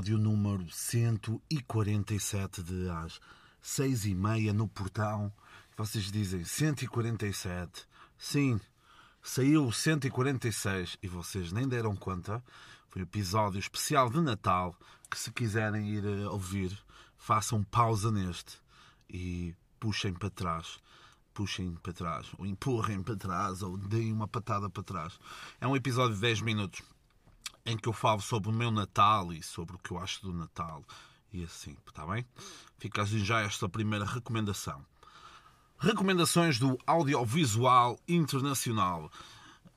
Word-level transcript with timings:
episódio 0.00 0.16
número 0.16 0.66
147 0.70 2.62
de 2.62 2.88
às 2.88 3.20
6 3.60 4.06
e 4.06 4.14
meia 4.14 4.50
no 4.50 4.66
portão. 4.66 5.30
Vocês 5.76 6.10
dizem 6.10 6.42
147. 6.42 7.86
Sim, 8.16 8.58
saiu 9.22 9.70
146 9.70 10.96
e 11.02 11.08
vocês 11.08 11.52
nem 11.52 11.68
deram 11.68 11.94
conta. 11.94 12.42
Foi 12.88 13.02
um 13.02 13.04
episódio 13.04 13.58
especial 13.58 14.08
de 14.08 14.22
Natal 14.22 14.74
que 15.10 15.18
se 15.18 15.30
quiserem 15.32 15.90
ir 15.90 16.02
eh, 16.06 16.26
ouvir, 16.28 16.74
façam 17.18 17.62
pausa 17.62 18.10
neste 18.10 18.56
e 19.06 19.54
puxem 19.78 20.14
para 20.14 20.30
trás. 20.30 20.78
Puxem 21.34 21.74
para 21.74 21.92
trás, 21.92 22.26
ou 22.38 22.46
empurrem 22.46 23.02
para 23.02 23.16
trás, 23.16 23.62
ou 23.62 23.76
deem 23.76 24.14
uma 24.14 24.26
patada 24.26 24.70
para 24.70 24.82
trás. 24.82 25.18
É 25.60 25.66
um 25.66 25.76
episódio 25.76 26.14
de 26.14 26.22
10 26.22 26.40
minutos 26.40 26.82
em 27.70 27.76
que 27.76 27.88
eu 27.88 27.92
falo 27.92 28.20
sobre 28.20 28.50
o 28.50 28.52
meu 28.52 28.70
Natal 28.70 29.32
e 29.32 29.42
sobre 29.42 29.76
o 29.76 29.78
que 29.78 29.92
eu 29.92 29.98
acho 29.98 30.22
do 30.22 30.32
Natal 30.32 30.84
e 31.32 31.44
assim, 31.44 31.76
está 31.86 32.06
bem? 32.06 32.26
Fica 32.78 33.02
assim 33.02 33.24
já 33.24 33.40
esta 33.40 33.68
primeira 33.68 34.04
recomendação. 34.04 34.84
Recomendações 35.78 36.58
do 36.58 36.76
audiovisual 36.86 37.98
internacional. 38.08 39.10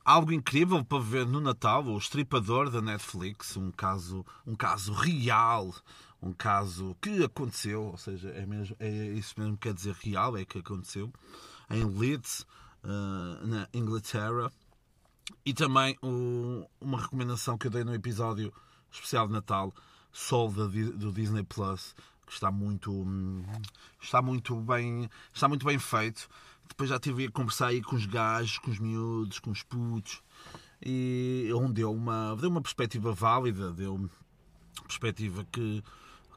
Algo 0.04 0.34
incrível 0.34 0.84
para 0.84 1.00
ver 1.00 1.26
no 1.26 1.40
Natal, 1.40 1.86
o 1.86 1.98
Estripador 1.98 2.70
da 2.70 2.82
Netflix, 2.82 3.56
um 3.56 3.72
caso, 3.72 4.26
um 4.46 4.56
caso 4.56 4.92
real, 4.92 5.74
um 6.22 6.34
caso 6.34 6.96
que 7.00 7.24
aconteceu, 7.24 7.84
ou 7.84 7.98
seja, 7.98 8.30
é, 8.32 8.46
mesmo, 8.46 8.76
é 8.80 8.90
isso 8.90 9.36
mesmo 9.38 9.56
que 9.56 9.70
quer 9.70 9.74
dizer 9.74 9.96
real, 10.02 10.36
é 10.36 10.44
que 10.44 10.60
aconteceu, 10.60 11.14
em 11.70 11.86
Leeds, 11.86 12.46
uh, 12.84 13.48
na 13.48 13.70
Inglaterra, 13.74 14.52
e 15.46 15.54
também 15.54 15.98
um, 16.02 16.66
uma 16.80 17.02
recomendação 17.02 17.58
que 17.58 17.68
eu 17.68 17.72
dei 17.72 17.84
no 17.84 17.94
episódio 17.94 18.54
especial 18.92 19.28
de 19.28 19.34
Natal, 19.34 19.74
Soul 20.12 20.52
do 20.52 21.12
Disney 21.12 21.44
Plus, 21.44 21.96
que 22.26 22.34
está 22.34 22.52
muito 22.52 23.06
está 24.02 24.22
muito 24.22 24.56
bem 24.62 25.10
está 25.34 25.48
muito 25.48 25.66
bem 25.66 25.80
feito. 25.80 26.30
Depois 26.68 26.90
já 26.90 27.00
tive 27.00 27.26
a 27.26 27.32
conversar 27.32 27.68
aí 27.68 27.82
com 27.82 27.96
os 27.96 28.06
gajos, 28.06 28.58
com 28.60 28.72
os 28.72 28.80
miúdos, 28.80 29.40
com 29.40 29.52
os 29.52 29.64
putos, 29.64 30.22
e 30.82 31.50
onde 31.56 31.74
deu 31.74 31.92
uma 31.92 32.36
deu 32.36 32.50
uma 32.50 32.62
perspectiva 32.62 33.12
válida, 33.12 33.72
deu 33.72 34.10
perspectiva 34.88 35.46
que 35.52 35.84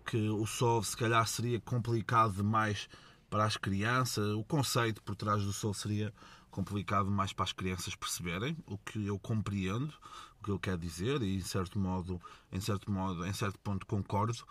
que 0.07 0.29
o 0.29 0.47
Soul 0.47 0.85
se 0.85 0.97
calhar 0.97 1.27
seria 1.27 1.61
complicado 1.61 2.35
demais 2.35 2.89
para 3.29 3.45
as 3.45 3.57
crianças. 3.57 4.35
O 4.35 4.45
conceito 4.45 5.03
por 5.03 5.17
trás 5.17 5.43
do 5.43 5.53
Soul 5.53 5.75
seria 5.75 6.15
complicado 6.57 7.11
mais 7.11 7.35
para 7.35 7.45
as 7.45 7.53
crianças 7.53 7.95
perceberem, 7.95 8.57
o 8.67 8.79
que 8.79 9.05
eu 9.05 9.19
compreendo, 9.19 9.93
o 10.41 10.45
que 10.45 10.51
ele 10.51 10.59
quer 10.59 10.79
dizer, 10.79 11.21
e 11.21 11.37
em 11.37 11.43
certo 11.43 11.79
modo, 11.79 12.19
em 12.51 12.59
certo 12.63 12.91
modo, 12.91 13.27
em 13.27 13.33
certo 13.35 13.59
ponto 13.59 13.85
concordo. 13.85 14.43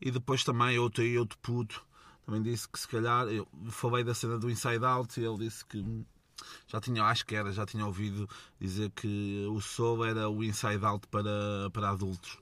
E 0.00 0.10
depois 0.10 0.42
também 0.42 0.76
outro 0.80 1.04
e 1.04 1.16
outro 1.16 1.38
puto 1.38 1.86
também 2.26 2.42
disse 2.42 2.68
que 2.68 2.80
se 2.80 2.88
calhar 2.88 3.28
eu 3.28 3.46
falei 3.70 4.02
da 4.02 4.12
cena 4.12 4.38
do 4.38 4.50
Inside 4.50 4.84
Out 4.84 5.20
e 5.20 5.24
ele 5.24 5.38
disse 5.38 5.64
que 5.64 6.04
já 6.66 6.80
tinha, 6.80 7.04
acho 7.04 7.24
que 7.24 7.36
era, 7.36 7.52
já 7.52 7.64
tinha 7.64 7.86
ouvido 7.86 8.28
dizer 8.60 8.90
que 8.90 9.46
o 9.48 9.60
Soul 9.60 10.04
era 10.04 10.28
o 10.28 10.42
Inside 10.42 10.84
Out 10.84 11.06
para, 11.06 11.70
para 11.72 11.90
adultos. 11.90 12.38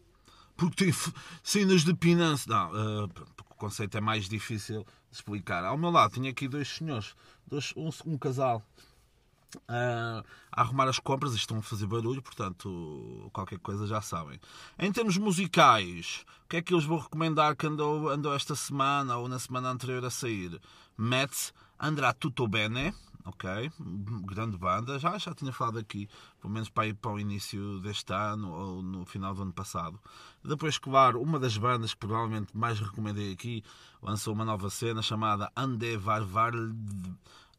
Porque 0.57 0.85
tem 0.85 0.95
cenas 1.43 1.85
de 1.85 1.93
pinance. 1.93 2.49
Não, 2.49 2.73
uh, 2.73 3.05
o 3.51 3.55
conceito 3.57 3.99
é 3.99 4.01
mais 4.01 4.27
difícil 4.31 4.83
de 5.11 5.17
explicar. 5.17 5.63
Ao 5.63 5.77
meu 5.77 5.91
lado 5.91 6.15
tinha 6.15 6.31
aqui 6.31 6.49
dois 6.49 6.69
senhores, 6.69 7.15
dois, 7.47 7.75
um, 7.77 7.91
um 8.07 8.17
casal 8.17 8.63
a 9.69 10.23
arrumar 10.53 10.89
as 10.89 10.99
compras 10.99 11.33
e 11.33 11.37
estão 11.37 11.59
a 11.59 11.63
fazer 11.63 11.87
barulho, 11.87 12.23
portanto, 12.23 13.31
qualquer 13.33 13.59
coisa 13.59 13.87
já 13.87 14.01
sabem. 14.01 14.41
Em 14.79 14.91
termos 14.93 15.17
musicais, 15.17 16.25
o 16.45 16.49
que 16.49 16.57
é 16.57 16.63
que 16.63 16.73
eu 16.73 16.79
vos 16.79 16.87
vou 16.87 16.99
recomendar 16.99 17.57
que 17.57 17.67
andou, 17.67 18.09
andou 18.09 18.35
esta 18.35 18.55
semana 18.55 19.17
ou 19.17 19.29
na 19.29 19.39
semana 19.39 19.71
anterior 19.71 20.05
a 20.05 20.11
sair? 20.11 20.61
Metz 20.97 21.53
Andrà 21.79 22.13
Tutto 22.13 22.47
Bene, 22.47 22.93
ok? 23.25 23.71
Grande 24.25 24.57
banda, 24.59 24.99
já, 24.99 25.17
já 25.19 25.35
tinha 25.35 25.53
falado 25.53 25.79
aqui, 25.79 26.09
pelo 26.41 26.53
menos 26.53 26.69
para 26.69 26.89
ir 26.89 26.95
para 26.95 27.13
o 27.13 27.19
início 27.19 27.81
deste 27.81 28.13
ano 28.13 28.53
ou 28.53 28.83
no 28.83 29.05
final 29.05 29.35
do 29.35 29.43
ano 29.43 29.53
passado. 29.53 29.99
Depois, 30.45 30.79
claro, 30.79 31.21
uma 31.21 31.39
das 31.39 31.57
bandas 31.57 31.95
que 31.95 32.01
provavelmente 32.01 32.57
mais 32.57 32.79
recomendei 32.81 33.33
aqui 33.33 33.63
lançou 34.03 34.35
uma 34.35 34.45
nova 34.45 34.71
cena 34.71 35.03
chamada 35.03 35.51
Ande 35.57 35.97
Varvar. 35.97 36.53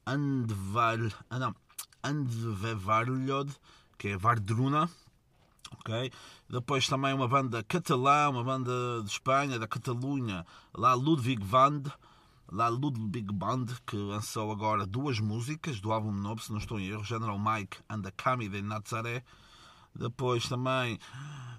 Andvar. 0.05 0.97
Ah, 1.29 1.39
não. 1.39 1.55
Andvevarljod, 2.03 3.51
que 3.97 4.09
é 4.09 4.17
Vardruna. 4.17 4.89
ok? 5.71 6.11
Depois 6.49 6.87
também 6.87 7.13
uma 7.13 7.27
banda 7.27 7.63
catalã, 7.63 8.29
uma 8.29 8.43
banda 8.43 8.71
de 9.03 9.09
Espanha, 9.09 9.57
da 9.57 9.67
Catalunha, 9.67 10.45
lá 10.73 10.93
Ludwig 10.93 11.43
Band, 11.43 11.83
lá 12.51 12.67
Ludwig 12.67 13.31
Band, 13.33 13.67
que 13.85 13.95
lançou 13.95 14.51
agora 14.51 14.85
duas 14.85 15.19
músicas 15.19 15.79
do 15.79 15.91
álbum 15.91 16.11
novo, 16.11 16.41
se 16.41 16.51
não 16.51 16.59
estou 16.59 16.79
em 16.79 16.89
erro, 16.89 17.03
General 17.03 17.39
Mike 17.39 17.77
and 17.89 18.01
the 18.01 18.11
Kami 18.11 18.49
de 18.49 18.61
Nazaré. 18.61 19.23
Depois 19.95 20.47
também, 20.47 20.99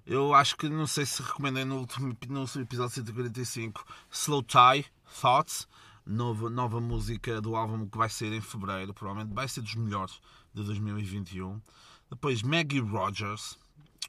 eu 0.07 0.35
acho 0.35 0.57
que 0.57 0.69
não 0.69 0.87
sei 0.87 1.07
se 1.07 1.23
recomendei 1.23 1.65
no 1.65 1.79
último 1.79 2.17
no 2.29 2.45
episódio 2.61 2.95
145, 2.95 3.85
Slow 4.11 4.43
Tie 4.43 4.87
Thoughts, 5.21 5.69
nova, 6.07 6.81
música 6.81 7.41
do 7.41 7.55
álbum 7.55 7.87
que 7.89 7.97
vai 7.97 8.09
sair 8.09 8.33
em 8.33 8.41
fevereiro, 8.41 8.93
provavelmente 8.93 9.35
vai 9.35 9.47
ser 9.49 9.61
dos 9.63 9.75
melhores 9.75 10.21
de 10.53 10.63
2021. 10.65 11.61
Depois 12.11 12.43
Maggie 12.43 12.81
Rogers, 12.81 13.59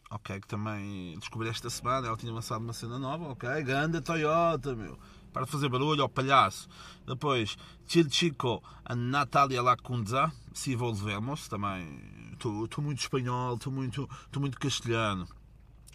ok, 0.10 0.40
que 0.40 0.48
também 0.48 1.18
descobri 1.20 1.50
esta 1.50 1.70
semana, 1.70 2.08
ela 2.08 2.18
tinha 2.18 2.34
lançado 2.34 2.62
uma 2.62 2.74
cena 2.74 3.00
nova, 3.00 3.30
ok, 3.30 3.64
ganda 3.64 4.02
Toyota, 4.02 4.76
meu. 4.76 4.98
Para 5.32 5.46
de 5.46 5.52
fazer 5.52 5.68
barulho 5.68 6.04
ao 6.04 6.10
palhaço. 6.10 6.68
Depois, 7.08 7.58
Chil 7.88 8.08
Chico, 8.08 8.62
a 8.86 8.96
Natália 8.96 9.64
Lacunza, 9.64 10.32
se 10.54 10.76
volvemos, 10.76 11.48
também 11.48 12.32
estou 12.34 12.84
muito 12.84 13.00
espanhol, 13.00 13.56
estou 13.56 13.74
muito, 13.74 14.08
muito 14.38 14.60
castelhano. 14.60 15.28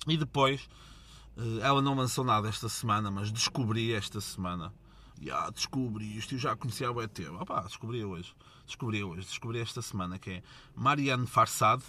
E 0.08 0.16
depois, 0.16 0.68
eh, 1.36 1.60
ela 1.60 1.80
não 1.80 1.94
lançou 1.94 2.24
nada 2.24 2.48
esta 2.48 2.68
semana, 2.68 3.12
mas 3.12 3.30
descobri 3.30 3.92
esta 3.92 4.20
semana 4.20 4.72
yeah, 5.22 5.50
descobri 5.50 6.16
isto, 6.16 6.34
eu 6.34 6.38
já 6.38 6.56
conhecia 6.56 6.90
o 6.90 7.00
ET. 7.00 7.18
Opa, 7.40 7.62
descobri 7.62 8.04
hoje. 8.04 8.34
Descobri 8.66 9.02
hoje, 9.02 9.26
descobri 9.26 9.60
esta 9.60 9.80
semana, 9.80 10.18
que 10.18 10.30
é 10.30 10.42
Marianne 10.74 11.26
Farsad. 11.26 11.82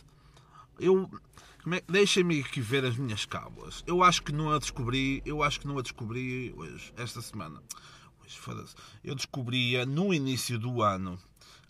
Eu. 0.79 1.09
É, 1.72 1.84
Deixem-me 1.88 2.40
aqui 2.40 2.62
ver 2.62 2.85
as 2.85 2.95
minhas 2.95 3.25
cábulas. 3.25 3.84
Eu 3.85 4.01
acho 4.01 4.23
que 4.23 4.31
não 4.31 4.51
a 4.51 4.57
descobri, 4.57 5.22
eu 5.25 5.44
acho 5.44 5.59
que 5.59 5.67
não 5.67 5.78
a 5.78 5.81
descobri 5.81 6.53
hoje, 6.56 6.94
esta 6.95 7.22
semana. 7.22 7.62
Hoje, 8.23 8.38
foda-se. 8.38 8.75
Eu 9.03 9.13
descobri-a 9.13 9.85
no 9.85 10.13
início 10.13 10.57
do 10.57 10.81
ano, 10.81 11.19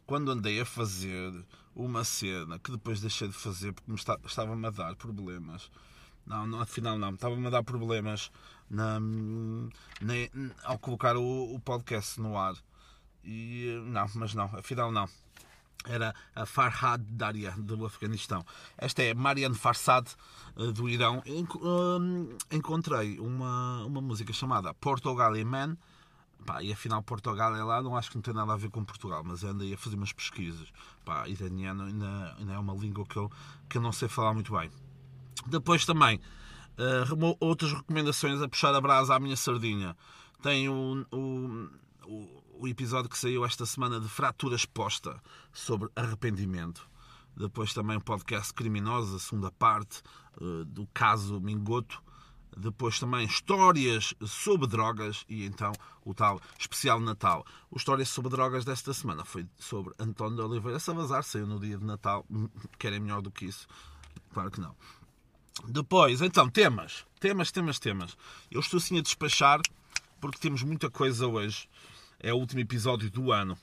quando 0.06 0.32
andei 0.32 0.62
a 0.62 0.66
fazer 0.66 1.34
uma 1.76 2.04
cena 2.04 2.60
que 2.60 2.72
depois 2.72 3.02
deixei 3.02 3.28
de 3.28 3.34
fazer 3.34 3.74
porque 3.74 3.92
me 3.92 3.98
estava-me 3.98 4.68
a 4.68 4.70
dar 4.70 4.96
problemas. 4.96 5.72
Não, 6.26 6.46
não, 6.46 6.62
afinal 6.62 6.98
não, 6.98 7.14
estava-me 7.16 7.48
a 7.48 7.50
dar 7.50 7.64
problemas 7.64 8.32
na, 8.70 9.00
na, 9.00 10.14
ao 10.64 10.78
colocar 10.78 11.18
o, 11.18 11.56
o, 11.56 11.60
podcast 11.60 12.20
no 12.20 12.38
ar. 12.38 12.56
E 13.24 13.82
não, 13.86 14.06
mas 14.16 14.34
não, 14.34 14.46
afinal 14.54 14.92
não. 14.92 15.10
Era 15.86 16.14
a 16.36 16.46
Farhad 16.46 17.02
Daria 17.02 17.52
do 17.52 17.86
Afeganistão. 17.86 18.46
Esta 18.78 19.02
é 19.02 19.14
Marianne 19.14 19.56
Farsad 19.56 20.08
eh, 20.58 20.72
do 20.72 20.90
Irão. 20.90 21.24
Hum, 21.26 22.38
encontrei 22.52 23.18
uma, 23.18 23.86
uma 23.86 24.02
música 24.02 24.34
chamada 24.34 24.74
Portugal 24.74 25.36
e 25.38 25.44
Man. 25.44 25.78
Pá, 26.46 26.62
e 26.64 26.72
afinal 26.72 27.02
Portugal 27.04 27.56
é 27.56 27.64
lá, 27.64 27.82
não 27.82 27.98
acho 27.98 28.10
que 28.10 28.16
não 28.16 28.22
tem 28.22 28.34
nada 28.34 28.54
a 28.54 28.58
ver 28.58 28.70
com 28.70 28.84
Portugal, 28.84 29.24
mas 29.26 29.44
andei 29.44 29.74
a 29.74 29.78
fazer 29.78 29.96
umas 29.96 30.14
pesquisas. 30.14 30.68
Pá, 31.06 31.28
iraniano 31.28 31.84
ainda, 31.84 32.36
ainda 32.38 32.54
é 32.54 32.60
uma 32.60 32.74
língua 32.74 33.06
que 33.06 33.18
eu, 33.18 33.32
que 33.70 33.78
eu 33.78 33.82
não 33.82 33.92
sei 33.92 34.08
falar 34.08 34.34
muito 34.34 34.52
bem. 34.54 34.70
Depois 35.48 35.86
também 35.86 36.20
Uh, 36.80 37.36
outras 37.42 37.74
recomendações 37.74 38.42
a 38.42 38.48
puxar 38.48 38.74
a 38.74 38.80
brasa 38.80 39.14
à 39.14 39.20
minha 39.20 39.36
sardinha. 39.36 39.98
Tem 40.42 40.70
o, 40.70 41.06
o, 41.12 41.70
o, 42.58 42.68
episódio 42.70 43.10
que 43.10 43.18
saiu 43.18 43.44
esta 43.44 43.66
semana 43.66 44.00
de 44.00 44.08
Fratura 44.08 44.56
Exposta 44.56 45.22
sobre 45.52 45.90
arrependimento. 45.94 46.90
Depois 47.36 47.74
também 47.74 47.98
o 47.98 48.02
podcast 48.02 48.54
Criminosa, 48.54 49.18
a 49.18 49.20
segunda 49.20 49.52
parte 49.52 50.02
uh, 50.40 50.64
do 50.64 50.88
caso 50.94 51.42
Mingoto. 51.42 52.02
Depois 52.56 52.98
também 52.98 53.26
histórias 53.26 54.14
sobre 54.26 54.66
drogas 54.66 55.26
e 55.28 55.46
então 55.46 55.74
o 56.06 56.14
tal 56.14 56.40
especial 56.58 57.02
Natal. 57.02 57.46
O 57.70 57.76
Histórias 57.78 58.08
sobre 58.08 58.32
Drogas 58.32 58.66
desta 58.66 58.94
semana 58.94 59.24
foi 59.24 59.46
sobre 59.58 59.94
António 60.00 60.38
de 60.38 60.42
Oliveira 60.42 60.80
Salazar, 60.80 61.24
saiu 61.24 61.46
no 61.46 61.60
dia 61.60 61.78
de 61.78 61.86
Natal. 61.86 62.26
Querem 62.80 63.00
melhor 63.02 63.22
do 63.22 63.30
que 63.30 63.46
isso? 63.46 63.68
Claro 64.34 64.50
que 64.50 64.60
não. 64.60 64.76
Depois, 65.68 66.22
então, 66.22 66.50
temas. 66.50 67.06
Temas, 67.20 67.52
temas, 67.52 67.80
temas. 67.80 68.18
Eu 68.50 68.60
estou 68.60 68.78
assim 68.78 68.98
a 68.98 69.02
despachar 69.02 69.60
porque 70.20 70.40
temos 70.40 70.64
muita 70.64 70.90
coisa 70.90 71.28
hoje. 71.28 71.70
É 72.20 72.34
o 72.34 72.38
último 72.38 72.62
episódio 72.62 73.10
do 73.10 73.32
ano. 73.32 73.58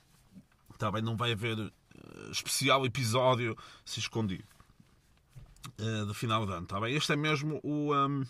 Está 0.72 0.90
bem? 0.90 1.02
Não 1.02 1.16
vai 1.16 1.32
haver 1.32 1.58
uh, 1.58 1.72
especial 2.31 2.84
episódio 2.84 3.56
se 3.84 3.98
escondido 3.98 4.44
uh, 5.78 6.06
do 6.06 6.14
final 6.14 6.46
do 6.46 6.52
ano. 6.52 6.64
Está 6.64 6.81
bem? 6.81 6.94
Este 6.94 7.12
é 7.12 7.16
mesmo 7.16 7.60
o. 7.62 7.94
Um, 7.94 8.25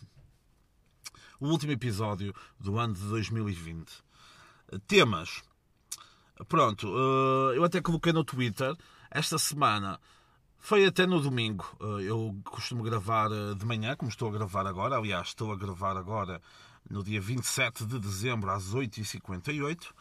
o 1.39 1.49
último 1.49 1.73
episódio 1.73 2.35
do 2.59 2.79
ano 2.79 2.95
de 2.95 3.03
2020. 3.03 3.93
Temas. 4.87 5.43
Pronto, 6.49 6.87
eu 7.55 7.63
até 7.63 7.81
coloquei 7.81 8.13
no 8.13 8.25
Twitter 8.25 8.75
esta 9.11 9.39
semana. 9.39 10.01
Foi 10.67 10.85
até 10.85 11.07
no 11.07 11.21
domingo. 11.21 11.65
Eu 12.03 12.37
costumo 12.43 12.83
gravar 12.83 13.29
de 13.55 13.65
manhã, 13.65 13.95
como 13.95 14.11
estou 14.11 14.29
a 14.29 14.33
gravar 14.33 14.67
agora. 14.67 14.97
Aliás, 14.97 15.29
estou 15.29 15.53
a 15.53 15.57
gravar 15.57 15.97
agora 15.97 16.43
no 16.91 17.05
dia 17.05 17.21
27 17.21 17.87
de 17.87 18.01
dezembro, 18.01 18.51
às 18.51 18.75
8h58. 18.75 19.95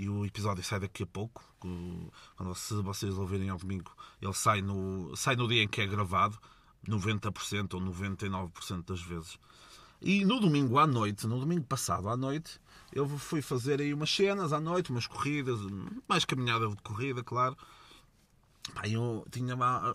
E 0.00 0.08
o 0.08 0.26
episódio 0.26 0.64
sai 0.64 0.80
daqui 0.80 1.04
a 1.04 1.06
pouco. 1.06 1.44
Quando 1.60 2.56
se 2.56 2.74
vocês 2.82 3.16
ouvirem 3.16 3.50
ao 3.50 3.56
domingo, 3.56 3.92
ele 4.20 4.34
sai 4.34 4.60
no, 4.60 5.16
sai 5.16 5.36
no 5.36 5.46
dia 5.46 5.62
em 5.62 5.68
que 5.68 5.80
é 5.80 5.86
gravado. 5.86 6.36
90% 6.84 7.74
ou 7.74 7.80
99% 7.80 8.84
das 8.84 9.00
vezes. 9.00 9.38
E 10.02 10.24
no 10.24 10.40
domingo 10.40 10.76
à 10.76 10.88
noite, 10.88 11.24
no 11.28 11.38
domingo 11.38 11.64
passado 11.64 12.08
à 12.08 12.16
noite, 12.16 12.60
eu 12.92 13.08
fui 13.08 13.40
fazer 13.40 13.80
aí 13.80 13.94
umas 13.94 14.10
cenas 14.10 14.52
à 14.52 14.58
noite, 14.58 14.90
umas 14.90 15.06
corridas, 15.06 15.60
mais 16.08 16.24
caminhada 16.24 16.68
de 16.68 16.82
corrida, 16.82 17.22
claro. 17.22 17.56
Pá, 18.72 18.88
eu 18.88 19.26
tinha 19.30 19.54
lá. 19.56 19.94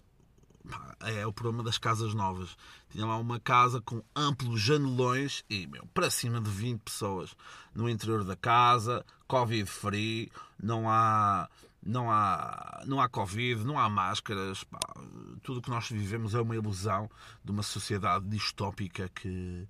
É 1.00 1.25
o 1.25 1.33
problema 1.33 1.63
das 1.63 1.77
casas 1.77 2.13
novas. 2.13 2.56
Tinha 2.92 3.06
lá 3.06 3.18
uma 3.18 3.39
casa 3.39 3.81
com 3.81 4.04
amplos 4.16 4.62
janelões 4.62 5.44
e, 5.50 5.66
meu, 5.66 5.88
para 5.94 6.12
cima 6.12 6.39
de 6.39 6.50
20 6.50 6.81
pessoas 6.81 7.36
no 7.74 7.89
interior 7.89 8.24
da 8.24 8.36
casa, 8.36 9.04
Covid 9.27 9.66
free, 9.66 10.31
não 10.62 10.89
há 10.89 11.50
não 11.81 12.12
há, 12.12 12.83
não 12.86 13.00
há 13.00 13.07
Covid, 13.07 13.63
não 13.63 13.80
há 13.80 13.89
máscaras. 13.89 14.63
Pá, 14.63 14.80
tudo 15.42 15.60
o 15.60 15.62
que 15.62 15.69
nós 15.69 15.89
vivemos 15.89 16.36
é 16.36 16.42
uma 16.42 16.56
ilusão 16.56 17.10
de 17.44 17.51
uma 17.51 17.63
sociedade 17.63 18.27
distópica 18.27 19.10
que, 19.10 19.68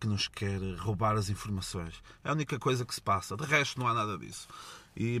que 0.00 0.06
nos 0.06 0.28
quer 0.28 0.60
roubar 0.78 1.16
as 1.16 1.28
informações. 1.30 2.02
É 2.24 2.30
a 2.30 2.32
única 2.32 2.58
coisa 2.58 2.84
que 2.84 2.94
se 2.94 3.00
passa. 3.00 3.36
De 3.36 3.44
resto, 3.44 3.78
não 3.78 3.86
há 3.86 3.94
nada 3.94 4.18
disso. 4.18 4.48
E, 4.96 5.20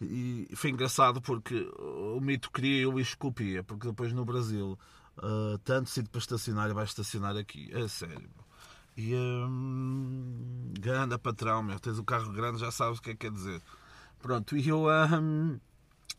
e 0.00 0.48
foi 0.56 0.70
engraçado 0.70 1.20
porque 1.20 1.68
o 1.78 2.20
mito 2.20 2.50
cria 2.50 2.88
o 2.88 2.98
esculpia, 2.98 3.62
porque 3.62 3.88
depois 3.88 4.12
no 4.12 4.24
Brasil, 4.24 4.78
uh, 5.18 5.58
tanto 5.58 5.90
sítio 5.90 6.10
para 6.10 6.18
estacionar, 6.18 6.72
vai 6.72 6.84
estacionar 6.84 7.36
aqui. 7.36 7.70
É 7.72 7.86
sério. 7.88 8.30
E 8.96 9.14
um, 9.14 10.72
grande 10.80 11.18
patrão, 11.18 11.62
meu, 11.62 11.78
tens 11.78 11.98
o 11.98 12.04
carro 12.04 12.32
grande, 12.32 12.58
já 12.58 12.70
sabes 12.70 12.98
o 12.98 13.02
que 13.02 13.10
é 13.10 13.12
que 13.12 13.26
quer 13.26 13.30
dizer. 13.30 13.60
Pronto, 14.20 14.56
e 14.56 14.68
eu. 14.68 14.86
Um, 14.86 15.60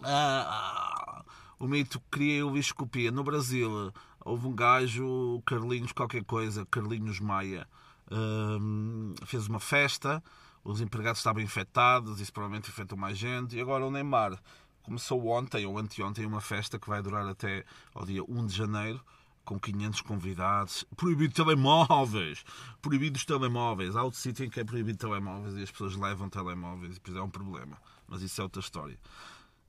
uh, 0.01 1.23
o 1.59 1.67
mito 1.67 1.99
cria 2.11 2.45
o 2.45 2.55
esculpia. 2.55 3.11
No 3.11 3.23
Brasil, 3.23 3.91
houve 4.23 4.47
um 4.47 4.53
gajo, 4.53 5.41
Carlinhos 5.45 5.91
qualquer 5.91 6.23
coisa, 6.23 6.67
Carlinhos 6.67 7.19
Maia, 7.19 7.67
um, 8.11 9.15
fez 9.25 9.47
uma 9.47 9.59
festa, 9.59 10.23
os 10.63 10.81
empregados 10.81 11.19
estavam 11.19 11.41
infectados, 11.41 12.19
isso 12.19 12.33
provavelmente 12.33 12.69
infectou 12.69 12.97
mais 12.97 13.17
gente, 13.17 13.55
e 13.55 13.61
agora 13.61 13.85
o 13.85 13.91
Neymar 13.91 14.37
começou 14.83 15.27
ontem 15.27 15.65
ou 15.65 15.77
anteontem 15.77 16.25
uma 16.25 16.41
festa 16.41 16.79
que 16.79 16.87
vai 16.87 17.01
durar 17.01 17.27
até 17.27 17.65
ao 17.93 18.05
dia 18.05 18.23
1 18.23 18.45
de 18.45 18.55
janeiro, 18.55 19.03
com 19.43 19.57
500 19.57 20.01
convidados, 20.01 20.85
proibido 20.95 21.33
telemóveis, 21.33 22.43
proibido 22.81 23.17
os 23.17 23.25
telemóveis, 23.25 23.95
há 23.95 24.03
outro 24.03 24.19
sítio 24.19 24.45
em 24.45 24.49
que 24.49 24.59
é 24.59 24.63
proibido 24.63 24.97
telemóveis 24.97 25.55
e 25.55 25.63
as 25.63 25.71
pessoas 25.71 25.95
levam 25.95 26.29
telemóveis 26.29 26.91
e 26.91 26.95
depois 26.95 27.15
é 27.15 27.21
um 27.21 27.29
problema, 27.29 27.77
mas 28.07 28.21
isso 28.21 28.41
é 28.41 28.43
outra 28.43 28.59
história. 28.59 28.97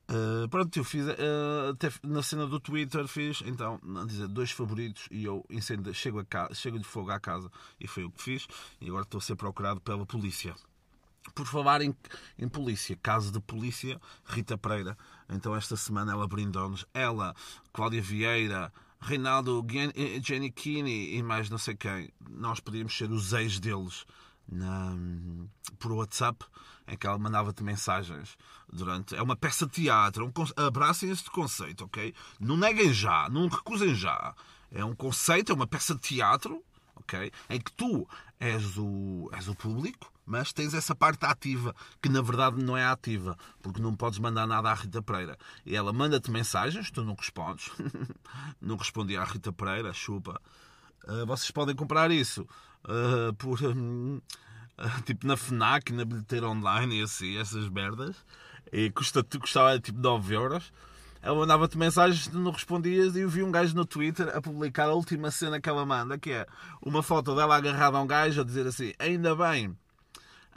Uh, 0.09 0.49
pronto, 0.49 0.75
eu 0.75 0.83
fiz 0.83 1.05
uh, 1.05 1.69
até 1.71 1.91
na 2.03 2.23
cena 2.23 2.47
do 2.47 2.59
Twitter 2.59 3.07
fiz 3.07 3.43
então 3.45 3.79
dizer 4.07 4.27
dois 4.27 4.49
favoritos 4.49 5.07
e 5.11 5.23
eu 5.23 5.45
incendo, 5.51 5.93
chego, 5.93 6.19
a 6.19 6.25
casa, 6.25 6.55
chego 6.55 6.79
de 6.79 6.85
fogo 6.85 7.11
à 7.11 7.19
casa 7.19 7.51
e 7.79 7.87
foi 7.87 8.05
o 8.05 8.09
que 8.09 8.21
fiz. 8.21 8.47
E 8.81 8.87
agora 8.87 9.03
estou 9.03 9.19
a 9.19 9.21
ser 9.21 9.35
procurado 9.35 9.79
pela 9.79 10.05
polícia. 10.07 10.55
Por 11.33 11.45
falar 11.45 11.81
em, 11.81 11.95
em 12.37 12.47
polícia, 12.47 12.97
caso 13.01 13.31
de 13.31 13.39
polícia, 13.39 13.99
Rita 14.25 14.57
Pereira. 14.57 14.97
Então 15.29 15.55
esta 15.55 15.75
semana 15.75 16.11
ela 16.11 16.27
brindou-nos, 16.27 16.85
ela, 16.93 17.35
Cláudia 17.71 18.01
Vieira, 18.01 18.71
Reinaldo 19.01 19.65
Giannichini 20.21 21.15
e 21.15 21.23
mais 21.23 21.49
não 21.49 21.57
sei 21.57 21.75
quem. 21.75 22.11
Nós 22.29 22.59
podíamos 22.59 22.97
ser 22.97 23.11
os 23.11 23.33
ex 23.33 23.59
deles 23.59 24.05
na, 24.51 24.95
por 25.77 25.91
WhatsApp 25.91 26.45
em 26.87 26.97
que 26.97 27.05
ela 27.05 27.17
mandava-te 27.17 27.63
mensagens 27.63 28.35
durante. 28.71 29.15
É 29.15 29.21
uma 29.21 29.35
peça 29.35 29.65
de 29.65 29.73
teatro. 29.73 30.25
Um, 30.25 30.63
abracem 30.65 31.11
este 31.11 31.29
conceito, 31.29 31.85
ok? 31.85 32.13
Não 32.39 32.57
neguem 32.57 32.91
já, 32.91 33.29
não 33.29 33.47
recusem 33.47 33.93
já. 33.93 34.33
É 34.71 34.83
um 34.83 34.95
conceito, 34.95 35.51
é 35.51 35.55
uma 35.55 35.67
peça 35.67 35.93
de 35.93 36.01
teatro, 36.01 36.63
ok? 36.95 37.31
Em 37.49 37.59
que 37.59 37.71
tu 37.71 38.07
és 38.39 38.77
o, 38.77 39.29
és 39.33 39.47
o 39.47 39.55
público, 39.55 40.11
mas 40.29 40.53
tens 40.53 40.75
essa 40.75 40.93
parte 40.93 41.25
ativa, 41.25 41.75
que 41.99 42.07
na 42.07 42.21
verdade 42.21 42.63
não 42.63 42.77
é 42.77 42.85
ativa, 42.85 43.35
porque 43.63 43.81
não 43.81 43.95
podes 43.95 44.19
mandar 44.19 44.45
nada 44.45 44.69
à 44.69 44.75
Rita 44.75 45.01
Pereira. 45.01 45.35
E 45.65 45.75
ela 45.75 45.91
manda-te 45.91 46.29
mensagens, 46.29 46.91
tu 46.91 47.03
não 47.03 47.15
respondes. 47.15 47.71
não 48.61 48.77
respondi 48.77 49.17
à 49.17 49.23
Rita 49.23 49.51
Pereira, 49.51 49.91
chupa. 49.91 50.39
Uh, 51.03 51.25
vocês 51.25 51.49
podem 51.49 51.75
comprar 51.75 52.11
isso 52.11 52.47
uh, 52.85 53.33
por. 53.33 53.59
Um, 53.63 54.21
tipo 55.03 55.25
na 55.25 55.35
FNAC, 55.35 55.91
na 55.91 56.05
bilheteira 56.05 56.47
online 56.47 56.99
e 56.99 57.03
assim, 57.03 57.35
essas 57.37 57.67
merdas. 57.67 58.15
E 58.71 58.91
custa, 58.91 59.23
custava 59.23 59.79
tipo 59.79 59.97
9 59.99 60.35
euros. 60.35 60.71
Ela 61.23 61.35
mandava-te 61.35 61.75
mensagens, 61.75 62.27
tu 62.27 62.37
não 62.37 62.51
respondias 62.51 63.15
e 63.15 63.21
eu 63.21 63.29
vi 63.29 63.41
um 63.41 63.51
gajo 63.51 63.75
no 63.75 63.83
Twitter 63.83 64.29
a 64.33 64.39
publicar 64.39 64.85
a 64.85 64.93
última 64.93 65.31
cena 65.31 65.59
que 65.59 65.67
ela 65.67 65.85
manda, 65.85 66.19
que 66.19 66.31
é 66.31 66.45
uma 66.81 67.01
foto 67.01 67.35
dela 67.35 67.57
agarrada 67.57 67.97
a 67.97 68.01
um 68.01 68.07
gajo 68.07 68.39
a 68.39 68.43
dizer 68.43 68.67
assim, 68.67 68.93
ainda 68.99 69.35
bem, 69.35 69.75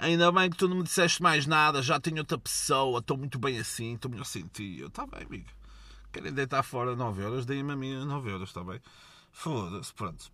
ainda 0.03 0.33
bem 0.33 0.51
que 0.51 0.57
tu 0.57 0.69
não 0.69 0.79
me 0.79 0.83
disseste 0.83 1.23
mais 1.23 1.47
nada, 1.47 1.81
já 1.81 1.99
tenho 2.01 2.19
outra 2.19 2.37
pessoa, 2.37 2.99
estou 2.99 3.17
muito 3.17 3.39
bem 3.39 3.59
assim, 3.59 3.95
estou 3.95 4.11
melhor 4.11 4.25
sem 4.25 4.47
ti. 4.49 4.79
Eu, 4.79 4.89
está 4.89 5.07
bem, 5.07 5.23
amigo. 5.23 5.49
Querem 6.13 6.33
deitar 6.33 6.63
fora 6.63 6.95
9 6.95 7.23
euros, 7.23 7.47
deem-me 7.47 7.73
a 7.73 7.77
mim 7.77 8.05
9 8.05 8.31
euros, 8.31 8.51
está 8.51 8.63
bem? 8.63 8.81
Foda-se, 9.31 9.95
pronto. 9.95 10.31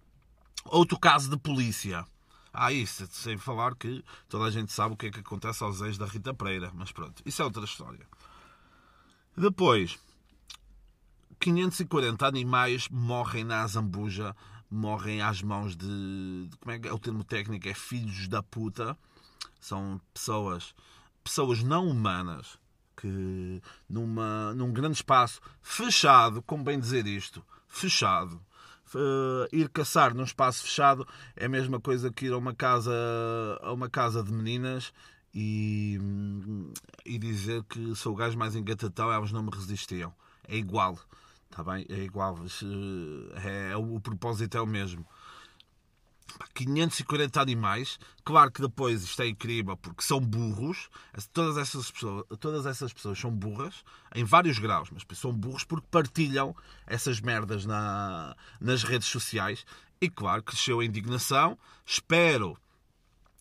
Outro 0.65 0.99
caso 0.99 1.31
de 1.31 1.37
polícia. 1.37 2.05
Ah, 2.53 2.73
isso, 2.73 3.07
sem 3.13 3.37
falar 3.37 3.77
que 3.77 4.03
toda 4.29 4.47
a 4.47 4.51
gente 4.51 4.73
sabe 4.73 4.95
o 4.95 4.97
que 4.97 5.07
é 5.07 5.11
que 5.11 5.21
acontece 5.21 5.63
aos 5.63 5.81
ex 5.83 5.97
da 5.99 6.07
Rita 6.07 6.35
Pereira, 6.35 6.73
mas 6.75 6.91
pronto, 6.91 7.23
isso 7.25 7.41
é 7.43 7.45
outra 7.45 7.65
história. 7.65 8.07
Depois, 9.37 9.99
540 11.39 12.27
animais 12.27 12.89
morrem 12.89 13.45
na 13.45 13.63
Azambuja, 13.63 14.35
morrem 14.71 15.23
às 15.23 15.43
mãos 15.43 15.77
de. 15.77 16.51
Como 16.59 16.73
é 16.73 16.79
que 16.79 16.89
é 16.89 16.93
o 16.93 16.99
termo 16.99 17.23
técnico? 17.23 17.69
É 17.69 17.75
filhos 17.75 18.27
da 18.27 18.43
puta. 18.43 18.99
São 19.61 20.01
pessoas, 20.13 20.75
pessoas 21.23 21.63
não 21.63 21.89
humanas 21.89 22.59
que 22.97 23.63
numa, 23.89 24.53
num 24.55 24.73
grande 24.73 24.97
espaço 24.97 25.41
fechado, 25.63 26.43
como 26.43 26.65
bem 26.65 26.81
dizer 26.81 27.07
isto, 27.07 27.45
fechado, 27.69 28.41
uh, 28.95 29.49
ir 29.53 29.69
caçar 29.69 30.15
num 30.15 30.25
espaço 30.25 30.63
fechado 30.63 31.07
é 31.37 31.47
a 31.47 31.49
mesma 31.49 31.81
coisa 31.81 32.11
que 32.11 32.27
ir 32.27 32.33
a 32.33 32.37
uma 32.39 32.55
casa, 32.55 32.93
a 33.63 33.73
uma 33.73 33.89
casa 33.89 34.23
de 34.23 34.33
meninas 34.33 34.93
e, 35.35 35.99
e 37.05 37.19
dizer 37.19 37.63
que 37.65 37.95
sou 37.95 38.13
o 38.13 38.17
gajo 38.17 38.39
mais 38.39 38.57
engatatão 38.57 39.13
elas 39.13 39.33
não 39.33 39.43
me 39.43 39.51
resistiam. 39.51 40.13
É 40.47 40.57
igual. 40.57 40.99
Está 41.51 41.63
bem? 41.63 41.87
É 41.89 42.03
igual. 42.03 42.37
É, 43.45 43.73
é, 43.73 43.77
o 43.77 44.01
propósito 44.01 44.57
é 44.57 44.61
o 44.61 44.67
mesmo. 44.67 45.07
540 46.55 47.41
animais. 47.41 47.99
Claro 48.25 48.51
que 48.51 48.61
depois 48.61 49.03
isto 49.03 49.23
é 49.23 49.29
incrível 49.29 49.77
porque 49.77 50.03
são 50.03 50.21
burros. 50.21 50.89
Todas 51.33 51.57
essas 51.57 51.91
pessoas, 51.91 52.25
todas 52.41 52.67
essas 52.67 52.93
pessoas 52.93 53.19
são 53.19 53.31
burras 53.31 53.85
em 54.15 54.25
vários 54.25 54.59
graus, 54.59 54.91
mas 54.91 55.19
são 55.19 55.33
burros 55.33 55.65
porque 55.65 55.87
partilham 55.91 56.55
essas 56.87 57.21
merdas 57.21 57.65
na, 57.65 58.37
nas 58.61 58.83
redes 58.83 59.09
sociais. 59.09 59.65
E 60.01 60.09
claro, 60.09 60.43
cresceu 60.43 60.81
a 60.81 60.85
indignação. 60.85 61.59
Espero 61.85 62.57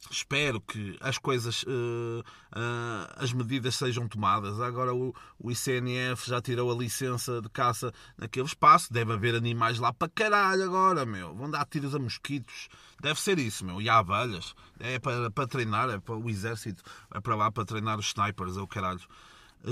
espero 0.10 0.62
que 0.62 0.98
as 1.02 1.18
coisas, 1.18 1.64
uh, 1.64 2.20
uh, 2.20 3.14
as 3.18 3.34
medidas 3.34 3.76
sejam 3.76 4.08
tomadas. 4.08 4.60
Agora 4.62 4.94
o, 4.94 5.14
o, 5.40 5.52
ICNF 5.52 6.30
já 6.30 6.42
tirou 6.42 6.72
a 6.72 6.76
licença 6.76 7.42
de 7.42 7.50
caça 7.50 7.94
naquele 8.18 8.46
espaço. 8.46 8.92
Deve 8.92 9.14
haver 9.14 9.36
animais 9.36 9.80
lá 9.80 9.92
para 9.92 10.10
caralho 10.10 10.64
agora, 10.64 11.06
meu. 11.06 11.36
Vão 11.36 11.50
dar 11.50 11.66
tiros 11.66 11.96
a 11.96 12.00
mosquitos. 12.00 12.70
Deve 13.02 13.20
ser 13.20 13.40
isso, 13.40 13.66
meu. 13.66 13.82
E 13.82 13.90
há 13.90 13.98
abelhas. 13.98 14.54
É 14.80 15.00
para, 15.00 15.30
para 15.32 15.48
treinar, 15.48 15.90
é 15.90 16.00
para 16.00 16.16
o 16.16 16.30
exército. 16.30 16.84
É 17.14 17.20
para 17.20 17.36
lá 17.36 17.52
para 17.52 17.66
treinar 17.66 18.00
os 18.00 18.08
snipers, 18.08 18.58
é 18.58 18.62
o 18.62 18.68
caralho. 18.68 19.02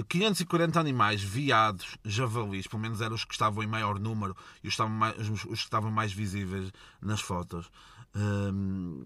540 0.09 0.77
eh, 0.77 0.81
animais, 0.81 1.21
viados, 1.21 1.97
javalis, 2.03 2.67
pelo 2.67 2.81
menos 2.81 3.01
eram 3.01 3.15
os 3.15 3.23
que 3.23 3.33
estavam 3.33 3.63
em 3.63 3.67
maior 3.67 3.99
número 3.99 4.35
e 4.63 4.67
os, 4.67 4.73
estavam 4.73 4.93
mais, 4.93 5.29
os 5.29 5.43
que 5.43 5.53
estavam 5.53 5.91
mais 5.91 6.11
visíveis 6.11 6.71
nas 7.01 7.21
fotos. 7.21 7.69
Um, 8.15 9.05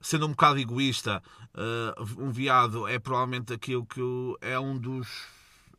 sendo 0.00 0.26
um 0.26 0.30
bocado 0.30 0.58
egoísta, 0.58 1.22
uh, 1.54 2.22
um 2.22 2.30
veado 2.30 2.86
é 2.86 2.98
provavelmente 2.98 3.52
aquilo 3.52 3.84
que 3.84 4.00
é 4.40 4.58
um 4.58 4.78
dos 4.78 5.08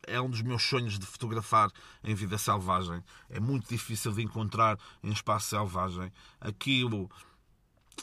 é 0.07 0.21
um 0.21 0.29
dos 0.29 0.41
meus 0.41 0.63
sonhos 0.63 0.97
de 0.97 1.05
fotografar 1.05 1.69
em 2.01 2.15
vida 2.15 2.37
selvagem. 2.37 3.03
É 3.29 3.41
muito 3.41 3.67
difícil 3.67 4.13
de 4.13 4.23
encontrar 4.23 4.79
em 5.03 5.11
espaço 5.11 5.49
selvagem. 5.49 6.11
Aquilo 6.39 7.11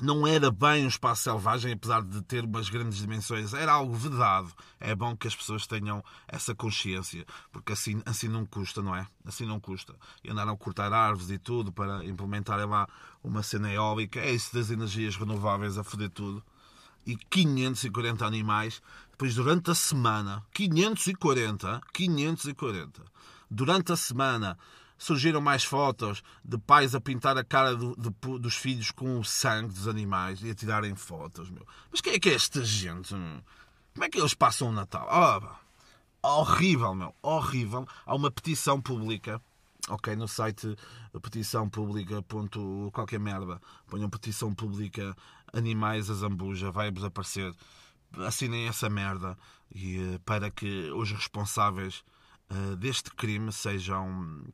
não 0.02 0.26
era 0.26 0.50
bem 0.50 0.84
um 0.84 0.88
espaço 0.88 1.22
selvagem, 1.22 1.72
apesar 1.72 2.02
de 2.02 2.20
ter 2.22 2.44
umas 2.44 2.68
grandes 2.68 2.98
dimensões, 2.98 3.54
era 3.54 3.72
algo 3.72 3.94
vedado. 3.94 4.52
É 4.80 4.94
bom 4.94 5.16
que 5.16 5.28
as 5.28 5.36
pessoas 5.36 5.66
tenham 5.66 6.02
essa 6.26 6.54
consciência, 6.54 7.24
porque 7.52 7.72
assim, 7.72 8.02
assim 8.04 8.28
não 8.28 8.44
custa, 8.44 8.82
não 8.82 8.94
é? 8.94 9.06
Assim 9.24 9.46
não 9.46 9.60
custa. 9.60 9.94
E 10.22 10.30
andaram 10.30 10.52
a 10.52 10.56
cortar 10.56 10.92
árvores 10.92 11.30
e 11.30 11.38
tudo 11.38 11.72
para 11.72 12.04
implementarem 12.04 12.66
lá 12.66 12.88
uma 13.22 13.42
cena 13.42 13.72
eólica. 13.72 14.20
É 14.20 14.32
isso 14.32 14.52
das 14.54 14.70
energias 14.70 15.16
renováveis 15.16 15.78
a 15.78 15.84
foder 15.84 16.10
tudo. 16.10 16.42
E 17.06 17.16
540 17.16 18.24
animais, 18.24 18.82
depois 19.10 19.34
durante 19.34 19.70
a 19.70 19.74
semana, 19.74 20.42
540, 20.52 21.80
540, 21.92 23.02
durante 23.50 23.92
a 23.92 23.96
semana 23.96 24.58
surgiram 25.04 25.40
mais 25.40 25.64
fotos 25.64 26.23
de 26.44 26.56
pais 26.58 26.94
a 26.94 27.00
pintar 27.00 27.37
a 27.37 27.44
cara 27.44 27.76
do, 27.76 27.94
de, 27.96 28.11
dos 28.38 28.56
filhos 28.56 28.90
com 28.90 29.18
o 29.18 29.25
sangue 29.25 29.73
dos 29.73 29.87
animais 29.87 30.42
e 30.42 30.50
a 30.50 30.54
tirarem 30.54 30.94
fotos, 30.94 31.50
meu. 31.50 31.66
Mas 31.90 32.00
quem 32.00 32.14
é 32.14 32.18
que 32.18 32.30
é 32.30 32.34
esta 32.34 32.64
gente? 32.64 33.14
Meu? 33.14 33.42
Como 33.92 34.04
é 34.04 34.08
que 34.08 34.18
eles 34.18 34.34
passam 34.34 34.70
o 34.70 34.73
Natal? 34.73 35.08
Oh, 36.23 36.40
horrível, 36.40 36.94
meu. 36.94 37.14
Horrível. 37.23 37.87
Há 38.04 38.14
uma 38.14 38.30
petição 38.30 38.80
pública. 38.80 39.40
Ok, 39.88 40.16
no 40.16 40.26
site 40.26 40.75
petição 41.23 41.68
pública. 41.68 42.23
Ponto, 42.23 42.90
qualquer 42.92 43.20
merda. 43.20 43.61
Ponham 43.87 44.11
petição 44.11 44.54
pública 44.54 45.14
animais 45.52 46.11
a 46.11 46.14
zambuja. 46.14 46.73
Vai-vos 46.73 47.04
aparecer. 47.04 47.54
Assinem 48.26 48.68
essa 48.68 48.88
merda 48.88 49.37
e, 49.75 49.99
eh, 49.99 50.18
para 50.25 50.50
que 50.50 50.90
os 50.92 51.11
responsáveis 51.11 52.04
uh, 52.49 52.76
deste 52.76 53.11
crime 53.11 53.52
sejam 53.52 54.44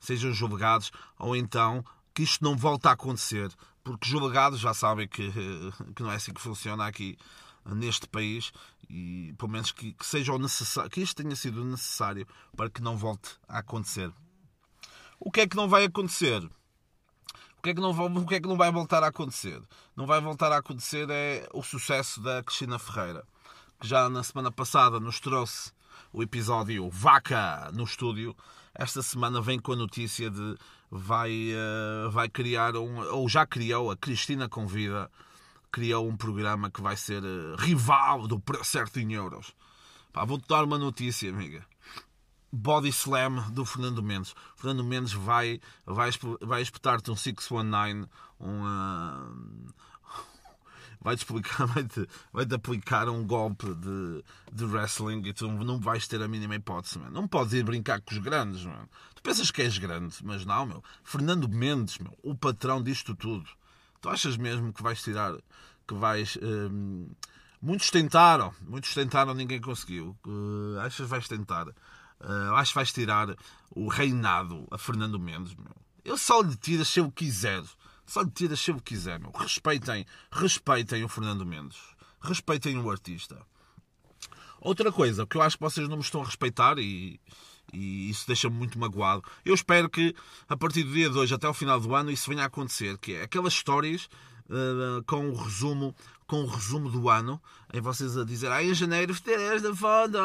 sejam 0.00 0.32
julgados, 0.32 0.90
ou 1.18 1.36
então 1.36 1.84
que 2.14 2.22
isto 2.22 2.42
não 2.42 2.56
volte 2.56 2.88
a 2.88 2.92
acontecer, 2.92 3.52
porque 3.84 4.08
julgados 4.08 4.58
já 4.58 4.74
sabem 4.74 5.06
que, 5.06 5.30
que 5.94 6.02
não 6.02 6.10
é 6.10 6.16
assim 6.16 6.32
que 6.32 6.40
funciona 6.40 6.86
aqui 6.86 7.16
neste 7.64 8.08
país 8.08 8.52
e 8.88 9.34
pelo 9.38 9.52
menos 9.52 9.70
que, 9.70 9.92
que 9.92 10.04
seja 10.04 10.36
necessário, 10.38 10.90
que 10.90 11.00
isto 11.00 11.22
tenha 11.22 11.36
sido 11.36 11.64
necessário 11.64 12.26
para 12.56 12.70
que 12.70 12.82
não 12.82 12.96
volte 12.96 13.30
a 13.46 13.58
acontecer. 13.58 14.10
O 15.18 15.30
que 15.30 15.42
é 15.42 15.46
que 15.46 15.56
não 15.56 15.68
vai 15.68 15.84
acontecer? 15.84 16.42
O 17.58 17.62
que, 17.62 17.70
é 17.70 17.74
que 17.74 17.80
não 17.80 17.92
vai, 17.92 18.06
o 18.06 18.26
que 18.26 18.34
é 18.36 18.40
que 18.40 18.48
não 18.48 18.56
vai 18.56 18.72
voltar 18.72 19.04
a 19.04 19.08
acontecer? 19.08 19.60
Não 19.94 20.06
vai 20.06 20.18
voltar 20.18 20.50
a 20.50 20.56
acontecer 20.56 21.06
é 21.10 21.46
o 21.52 21.62
sucesso 21.62 22.18
da 22.22 22.42
Cristina 22.42 22.78
Ferreira, 22.78 23.22
que 23.78 23.86
já 23.86 24.08
na 24.08 24.22
semana 24.22 24.50
passada 24.50 24.98
nos 24.98 25.20
trouxe 25.20 25.70
o 26.10 26.22
episódio 26.22 26.88
Vaca 26.88 27.70
no 27.74 27.84
estúdio 27.84 28.34
esta 28.74 29.02
semana 29.02 29.40
vem 29.40 29.58
com 29.58 29.72
a 29.72 29.76
notícia 29.76 30.30
de 30.30 30.56
vai, 30.90 31.52
uh, 31.52 32.10
vai 32.10 32.28
criar 32.28 32.76
um, 32.76 33.00
ou 33.12 33.28
já 33.28 33.46
criou, 33.46 33.90
a 33.90 33.96
Cristina 33.96 34.48
Convida, 34.48 35.10
criou 35.70 36.08
um 36.08 36.16
programa 36.16 36.70
que 36.70 36.80
vai 36.80 36.96
ser 36.96 37.22
uh, 37.22 37.56
rival 37.56 38.26
do 38.26 38.42
certo 38.64 38.98
em 38.98 39.12
euros. 39.12 39.54
Vou-te 40.26 40.48
dar 40.48 40.64
uma 40.64 40.78
notícia, 40.78 41.30
amiga. 41.30 41.64
Body 42.52 42.88
Slam 42.88 43.50
do 43.52 43.64
Fernando 43.64 44.02
Mendes. 44.02 44.34
Fernando 44.56 44.82
Mendes 44.82 45.12
vai, 45.12 45.60
vai, 45.86 46.10
vai 46.40 46.62
espetar-te 46.62 47.10
um 47.10 47.16
619, 47.16 48.08
um, 48.40 48.64
uh, 48.64 49.74
vai-te 51.00 51.20
explicar, 51.20 51.66
vai-te, 51.68 52.08
vai-te 52.32 52.54
aplicar 52.54 53.08
um 53.08 53.26
golpe 53.26 53.74
de, 53.74 54.24
de 54.52 54.64
wrestling 54.64 55.22
e 55.26 55.32
tu 55.32 55.48
não 55.48 55.78
vais 55.80 56.06
ter 56.06 56.22
a 56.22 56.28
mínima 56.28 56.54
hipótese. 56.54 56.98
Não 57.10 57.26
podes 57.26 57.52
ir 57.54 57.64
brincar 57.64 58.00
com 58.00 58.12
os 58.12 58.18
grandes, 58.18 58.64
mano. 58.64 58.88
Tu 59.14 59.22
pensas 59.22 59.50
que 59.50 59.62
és 59.62 59.78
grande, 59.78 60.16
mas 60.22 60.44
não, 60.44 60.66
meu. 60.66 60.84
Fernando 61.02 61.48
Mendes, 61.48 61.98
meu, 61.98 62.16
o 62.22 62.34
patrão 62.34 62.82
disto 62.82 63.14
tudo. 63.14 63.48
Tu 64.00 64.08
achas 64.08 64.36
mesmo 64.36 64.72
que 64.72 64.82
vais 64.82 65.02
tirar, 65.02 65.34
que 65.86 65.94
vais. 65.94 66.38
Hum, 66.42 67.10
muitos 67.60 67.90
tentaram, 67.90 68.54
muitos 68.62 68.94
tentaram, 68.94 69.34
ninguém 69.34 69.60
conseguiu. 69.60 70.16
Uh, 70.26 70.78
achas 70.80 71.08
vais 71.08 71.28
tentar? 71.28 71.68
Uh, 71.68 72.54
acho 72.56 72.72
que 72.72 72.76
vais 72.76 72.92
tirar 72.92 73.34
o 73.70 73.88
reinado 73.88 74.66
a 74.70 74.78
Fernando 74.78 75.18
Mendes, 75.18 75.54
meu. 75.54 75.74
Eu 76.04 76.16
só 76.16 76.40
lhe 76.40 76.56
tiro 76.56 76.84
se 76.84 77.00
eu 77.00 77.10
quiser. 77.10 77.62
Tira 78.34 78.56
se 78.56 78.70
ele 78.70 78.80
quiser, 78.80 79.20
meu. 79.20 79.30
Respeitem, 79.30 80.04
respeitem 80.32 81.04
o 81.04 81.08
Fernando 81.08 81.46
Mendes. 81.46 81.78
Respeitem 82.20 82.78
o 82.78 82.90
artista. 82.90 83.38
Outra 84.60 84.92
coisa 84.92 85.26
que 85.26 85.36
eu 85.36 85.42
acho 85.42 85.56
que 85.56 85.62
vocês 85.62 85.88
não 85.88 85.96
me 85.96 86.02
estão 86.02 86.20
a 86.20 86.24
respeitar 86.24 86.78
e, 86.78 87.18
e 87.72 88.10
isso 88.10 88.26
deixa-me 88.26 88.56
muito 88.56 88.78
magoado. 88.78 89.22
Eu 89.44 89.54
espero 89.54 89.88
que 89.88 90.14
a 90.48 90.56
partir 90.56 90.82
do 90.82 90.92
dia 90.92 91.08
de 91.08 91.16
hoje 91.16 91.34
até 91.34 91.48
o 91.48 91.54
final 91.54 91.80
do 91.80 91.94
ano 91.94 92.10
isso 92.10 92.28
venha 92.28 92.42
a 92.42 92.46
acontecer, 92.46 92.98
que 92.98 93.14
é 93.14 93.22
aquelas 93.22 93.54
histórias 93.54 94.08
uh, 94.50 95.02
com 95.06 95.30
o 95.30 95.34
resumo 95.34 95.94
com 96.30 96.44
o 96.44 96.46
resumo 96.46 96.88
do 96.88 97.08
ano, 97.08 97.42
em 97.74 97.80
vocês 97.80 98.16
a 98.16 98.24
dizer, 98.24 98.52
ah, 98.52 98.62
em 98.62 98.72
janeiro 98.72 99.12
fiz 99.12 99.26
esta 99.26 99.74
foto, 99.74 100.16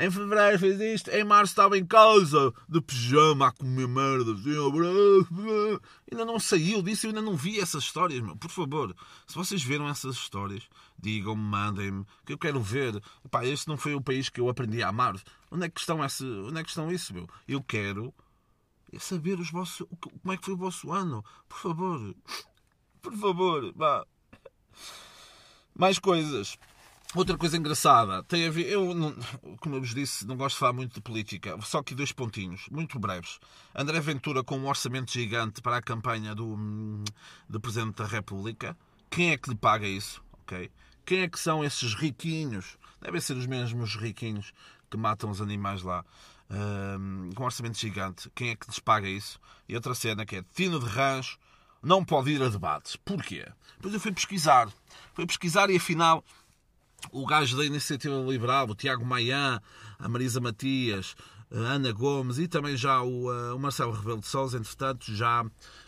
em 0.00 0.08
fevereiro 0.08 0.56
fiz 0.56 0.80
isto, 0.80 1.10
em 1.10 1.24
março 1.24 1.50
estava 1.50 1.76
em 1.76 1.84
casa, 1.84 2.54
de 2.68 2.80
pijama, 2.80 3.48
a 3.48 3.50
comer 3.50 3.88
merda, 3.88 4.30
assim, 4.34 4.54
ainda 6.08 6.24
não 6.24 6.38
saiu 6.38 6.80
disso, 6.80 7.06
eu 7.06 7.10
ainda 7.10 7.22
não 7.22 7.34
vi 7.34 7.58
essas 7.58 7.82
histórias, 7.82 8.20
meu. 8.20 8.36
Por 8.36 8.48
favor, 8.48 8.94
se 9.26 9.34
vocês 9.34 9.60
viram 9.64 9.88
essas 9.88 10.14
histórias, 10.14 10.62
digam-me, 10.96 11.42
mandem-me, 11.42 12.06
que 12.24 12.32
eu 12.32 12.38
quero 12.38 12.60
ver. 12.60 13.02
Pá, 13.28 13.44
este 13.44 13.66
não 13.66 13.76
foi 13.76 13.96
o 13.96 14.00
país 14.00 14.28
que 14.28 14.40
eu 14.40 14.48
aprendi 14.48 14.80
a 14.80 14.90
amar. 14.90 15.16
Onde 15.50 15.66
é 15.66 15.68
que 15.68 15.80
estão, 15.80 16.04
esse, 16.04 16.24
onde 16.24 16.60
é 16.60 16.62
que 16.62 16.68
estão 16.68 16.88
isso, 16.92 17.12
meu? 17.12 17.28
Eu 17.48 17.60
quero 17.60 18.14
saber 19.00 19.40
os 19.40 19.50
vossos, 19.50 19.84
como 19.98 20.32
é 20.32 20.36
que 20.36 20.44
foi 20.44 20.54
o 20.54 20.58
vosso 20.58 20.92
ano. 20.92 21.24
Por 21.48 21.58
favor. 21.58 22.14
Por 23.02 23.16
favor, 23.16 23.72
vá. 23.74 24.06
Mais 25.74 25.98
coisas. 25.98 26.56
Outra 27.14 27.38
coisa 27.38 27.56
engraçada 27.56 28.24
tem 28.24 28.46
a 28.46 28.50
ver. 28.50 28.66
Eu, 28.66 28.88
como 29.60 29.76
eu 29.76 29.80
vos 29.80 29.94
disse, 29.94 30.26
não 30.26 30.36
gosto 30.36 30.56
de 30.56 30.60
falar 30.60 30.72
muito 30.72 30.94
de 30.94 31.00
política. 31.00 31.56
Só 31.62 31.80
que 31.80 31.94
dois 31.94 32.10
pontinhos, 32.10 32.66
muito 32.70 32.98
breves. 32.98 33.38
André 33.72 34.00
Ventura 34.00 34.42
com 34.42 34.58
um 34.58 34.66
orçamento 34.66 35.12
gigante 35.12 35.62
para 35.62 35.76
a 35.76 35.82
campanha 35.82 36.34
do, 36.34 36.56
do 37.48 37.60
Presidente 37.60 37.96
da 37.98 38.06
República. 38.06 38.76
Quem 39.08 39.30
é 39.30 39.38
que 39.38 39.48
lhe 39.48 39.56
paga 39.56 39.86
isso? 39.86 40.20
Ok? 40.42 40.70
Quem 41.06 41.20
é 41.20 41.28
que 41.28 41.38
são 41.38 41.64
esses 41.64 41.94
riquinhos? 41.94 42.76
Devem 43.00 43.20
ser 43.20 43.36
os 43.36 43.46
mesmos 43.46 43.94
riquinhos 43.94 44.52
que 44.90 44.96
matam 44.96 45.30
os 45.30 45.40
animais 45.40 45.82
lá. 45.82 46.04
Um, 46.50 47.30
com 47.32 47.44
um 47.44 47.46
orçamento 47.46 47.78
gigante. 47.78 48.28
Quem 48.34 48.50
é 48.50 48.56
que 48.56 48.66
lhes 48.66 48.80
paga 48.80 49.08
isso? 49.08 49.38
E 49.68 49.76
outra 49.76 49.94
cena 49.94 50.26
que 50.26 50.36
é 50.36 50.44
Tino 50.52 50.80
de 50.80 50.86
Rancho 50.86 51.38
não 51.84 52.04
pode 52.04 52.30
ir 52.30 52.42
a 52.42 52.48
debates. 52.48 52.96
Porquê? 52.96 53.46
Depois 53.76 53.94
eu 53.94 54.00
fui 54.00 54.12
pesquisar. 54.12 54.68
Fui 55.12 55.26
pesquisar 55.26 55.70
e 55.70 55.76
afinal 55.76 56.24
o 57.12 57.26
gajo 57.26 57.56
da 57.56 57.64
Iniciativa 57.64 58.16
Liberal, 58.16 58.68
o 58.68 58.74
Tiago 58.74 59.04
Maian, 59.04 59.60
a 59.98 60.08
Marisa 60.08 60.40
Matias, 60.40 61.14
a 61.52 61.58
Ana 61.74 61.92
Gomes 61.92 62.38
e 62.38 62.48
também 62.48 62.76
já 62.76 63.02
o, 63.02 63.30
uh, 63.30 63.54
o 63.54 63.58
Marcelo 63.58 63.92
Rebelo 63.92 64.20
de 64.20 64.26
Sousa, 64.26 64.58
entretanto, 64.58 65.14
já, 65.14 65.44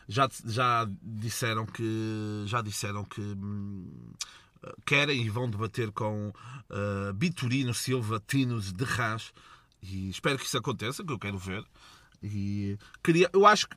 já, 0.07 0.29
já 0.45 0.89
disseram 1.03 1.65
que 1.67 2.43
já 2.47 2.61
disseram 2.61 3.05
que 3.05 3.21
hum, 3.21 4.13
querem 4.85 5.25
e 5.25 5.31
vão 5.31 5.49
debater 5.49 5.91
com 5.93 6.29
uh, 6.29 7.13
Biturino 7.15 7.73
Silva 7.75 8.23
Tinos 8.27 8.73
de 8.73 8.85
Rãs 8.85 9.33
e 9.83 10.11
espero 10.11 10.39
que 10.39 10.47
isso 10.47 10.59
aconteça, 10.59 11.05
que 11.05 11.13
eu 11.13 11.19
quero 11.19 11.39
ver. 11.39 11.65
E 12.23 12.79
queria, 13.03 13.31
eu 13.33 13.47
acho 13.47 13.69
que 13.69 13.77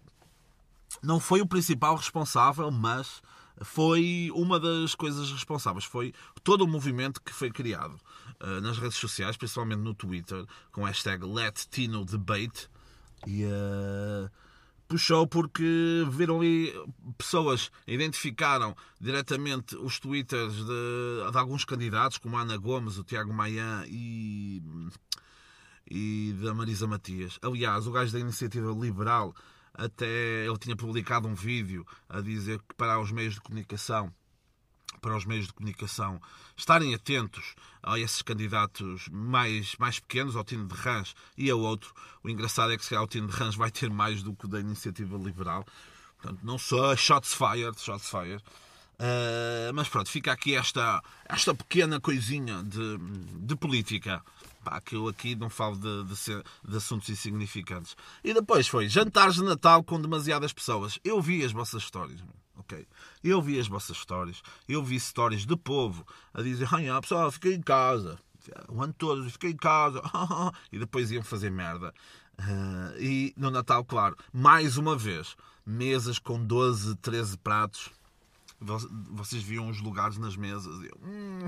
não 1.01 1.19
foi 1.19 1.41
o 1.41 1.47
principal 1.47 1.95
responsável, 1.95 2.71
mas 2.71 3.21
foi 3.61 4.31
uma 4.33 4.59
das 4.59 4.95
coisas 4.95 5.31
responsáveis. 5.31 5.85
Foi 5.85 6.13
todo 6.43 6.61
o 6.61 6.67
movimento 6.67 7.21
que 7.21 7.33
foi 7.33 7.51
criado 7.51 7.99
uh, 8.41 8.61
nas 8.61 8.77
redes 8.77 8.97
sociais, 8.97 9.37
principalmente 9.37 9.79
no 9.79 9.93
Twitter, 9.93 10.45
com 10.71 10.81
o 10.81 10.85
hashtag 10.85 11.25
LetTinoDebate. 11.25 12.69
E 13.27 13.43
uh, 13.43 14.29
puxou 14.87 15.27
porque 15.27 16.05
viram 16.09 16.39
ali 16.39 16.73
pessoas, 17.17 17.69
identificaram 17.85 18.75
diretamente 18.99 19.75
os 19.75 19.99
twitters 19.99 20.55
de, 20.55 21.31
de 21.31 21.37
alguns 21.37 21.65
candidatos, 21.65 22.17
como 22.17 22.37
a 22.37 22.41
Ana 22.41 22.57
Gomes, 22.57 22.97
o 22.97 23.03
Tiago 23.03 23.33
Maian 23.33 23.83
e, 23.87 24.63
e 25.89 26.33
da 26.41 26.53
Marisa 26.53 26.87
Matias. 26.87 27.37
Aliás, 27.41 27.87
o 27.87 27.91
gajo 27.91 28.13
da 28.13 28.19
Iniciativa 28.19 28.71
Liberal 28.71 29.35
até 29.73 30.45
ele 30.45 30.57
tinha 30.57 30.75
publicado 30.75 31.27
um 31.27 31.35
vídeo 31.35 31.85
a 32.07 32.21
dizer 32.21 32.59
que 32.59 32.75
para 32.75 32.99
os 32.99 33.11
meios 33.11 33.35
de 33.35 33.41
comunicação 33.41 34.13
para 35.01 35.15
os 35.15 35.25
meios 35.25 35.47
de 35.47 35.53
comunicação 35.53 36.21
estarem 36.55 36.93
atentos 36.93 37.55
a 37.81 37.97
esses 37.97 38.21
candidatos 38.21 39.07
mais, 39.09 39.75
mais 39.77 39.99
pequenos, 39.99 40.35
ao 40.35 40.43
Tino 40.43 40.67
de 40.67 40.75
Rãs 40.75 41.15
e 41.37 41.49
ao 41.49 41.59
outro. 41.59 41.93
O 42.23 42.29
engraçado 42.29 42.73
é 42.73 42.77
que 42.77 42.83
se 42.83 42.89
calhar 42.89 43.03
o 43.03 43.07
Tino 43.07 43.27
de 43.27 43.33
Rãs 43.33 43.55
vai 43.55 43.71
ter 43.71 43.89
mais 43.89 44.21
do 44.21 44.33
que 44.33 44.47
da 44.47 44.59
Iniciativa 44.59 45.17
Liberal. 45.17 45.65
Portanto, 46.17 46.41
não 46.43 46.57
só 46.57 46.95
shots 46.95 47.33
fired, 47.33 47.79
shots 47.79 48.09
fired. 48.09 48.43
Uh, 48.99 49.71
mas 49.73 49.87
pronto, 49.87 50.09
fica 50.09 50.33
aqui 50.33 50.55
esta, 50.55 51.01
esta 51.25 51.55
pequena 51.55 52.01
coisinha 52.01 52.61
de, 52.63 52.97
de 53.45 53.55
política. 53.55 54.21
Pá, 54.63 54.81
que 54.81 54.95
eu 54.95 55.07
aqui 55.07 55.35
não 55.35 55.49
falo 55.49 55.77
de, 55.77 56.03
de, 56.03 56.43
de, 56.67 56.77
assuntos 56.77 57.07
insignificantes. 57.09 57.95
E 58.23 58.33
depois 58.33 58.67
foi 58.67 58.89
jantares 58.89 59.35
de 59.35 59.43
Natal 59.43 59.83
com 59.83 60.01
demasiadas 60.01 60.51
pessoas. 60.51 60.99
Eu 61.03 61.21
vi 61.21 61.43
as 61.45 61.51
vossas 61.51 61.83
histórias, 61.83 62.21
ok? 62.57 62.85
Eu 63.23 63.41
vi 63.41 63.59
as 63.59 63.67
vossas 63.67 63.95
histórias, 63.95 64.41
eu 64.67 64.83
vi 64.83 64.95
histórias 64.95 65.45
de 65.45 65.55
povo 65.55 66.05
a 66.33 66.41
dizer: 66.41 66.67
Ai, 66.73 66.87
pessoal, 67.01 67.31
fiquei 67.31 67.53
em 67.53 67.61
casa, 67.61 68.19
o 68.67 68.81
ano 68.81 68.93
todo, 68.93 69.29
fiquei 69.29 69.51
em 69.51 69.57
casa, 69.57 70.01
e 70.71 70.79
depois 70.79 71.11
iam 71.11 71.23
fazer 71.23 71.49
merda. 71.49 71.93
Uh, 72.39 73.01
e 73.01 73.33
no 73.35 73.51
Natal, 73.51 73.83
claro, 73.83 74.15
mais 74.31 74.77
uma 74.77 74.95
vez, 74.95 75.35
mesas 75.65 76.19
com 76.19 76.43
12, 76.43 76.95
13 76.97 77.37
pratos. 77.37 77.89
Vocês 79.11 79.41
viam 79.41 79.69
os 79.69 79.81
lugares 79.81 80.17
nas 80.17 80.35
mesas. 80.35 80.83
Eu, 80.83 80.97
hum, 81.01 81.47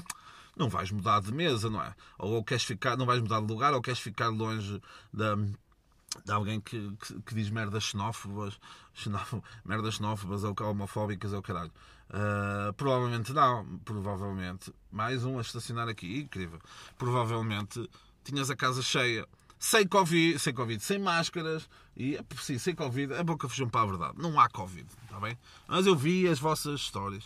não 0.55 0.69
vais 0.69 0.91
mudar 0.91 1.21
de 1.21 1.33
mesa, 1.33 1.69
não 1.69 1.81
é? 1.81 1.93
Ou 2.17 2.43
queres 2.43 2.63
ficar, 2.63 2.97
não 2.97 3.05
vais 3.05 3.21
mudar 3.21 3.41
de 3.41 3.47
lugar, 3.47 3.73
ou 3.73 3.81
queres 3.81 3.99
ficar 3.99 4.29
longe 4.29 4.81
da, 5.13 5.35
de 5.35 6.31
alguém 6.31 6.59
que, 6.59 6.91
que, 6.97 7.21
que, 7.21 7.35
diz 7.35 7.49
merdas 7.49 7.83
xenófobas, 7.85 8.59
merdas 9.65 9.95
xenófobas 9.95 10.43
ou 10.43 10.55
homofóbicas 10.61 11.33
ou 11.33 11.41
caralho. 11.41 11.71
Uh, 12.09 12.73
provavelmente 12.73 13.31
não, 13.31 13.79
provavelmente. 13.85 14.73
Mais 14.91 15.23
um 15.23 15.37
a 15.37 15.41
estacionar 15.41 15.87
aqui, 15.87 16.19
incrível. 16.19 16.59
Provavelmente 16.97 17.89
tinhas 18.23 18.49
a 18.49 18.55
casa 18.55 18.81
cheia 18.81 19.25
sem 19.57 19.87
Covid, 19.87 20.39
sem 20.39 20.53
Covid, 20.53 20.83
sem 20.83 20.99
máscaras 20.99 21.69
e 21.95 22.19
sim, 22.37 22.57
sem 22.57 22.75
Covid, 22.75 23.13
a 23.13 23.23
boca 23.23 23.47
fechou 23.47 23.69
para 23.69 23.81
a 23.81 23.85
verdade. 23.85 24.13
Não 24.17 24.39
há 24.39 24.49
Covid, 24.49 24.87
está 25.03 25.19
bem? 25.19 25.37
Mas 25.67 25.85
eu 25.85 25.95
vi 25.95 26.27
as 26.27 26.39
vossas 26.39 26.81
histórias. 26.81 27.23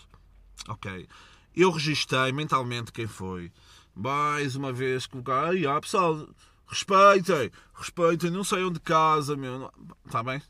Ok. 0.67 1.07
Eu 1.55 1.71
registrei 1.71 2.31
mentalmente 2.31 2.91
quem 2.91 3.07
foi. 3.07 3.51
Mais 3.95 4.55
uma 4.55 4.73
vez 4.73 5.07
colocar. 5.07 5.51
Ah, 5.69 5.79
pessoal, 5.79 6.27
respeitem, 6.67 7.51
respeitem, 7.73 8.29
não 8.29 8.43
saiam 8.43 8.71
de 8.71 8.79
casa, 8.79 9.35
meu. 9.35 9.71
Está 10.05 10.21
bem? 10.21 10.41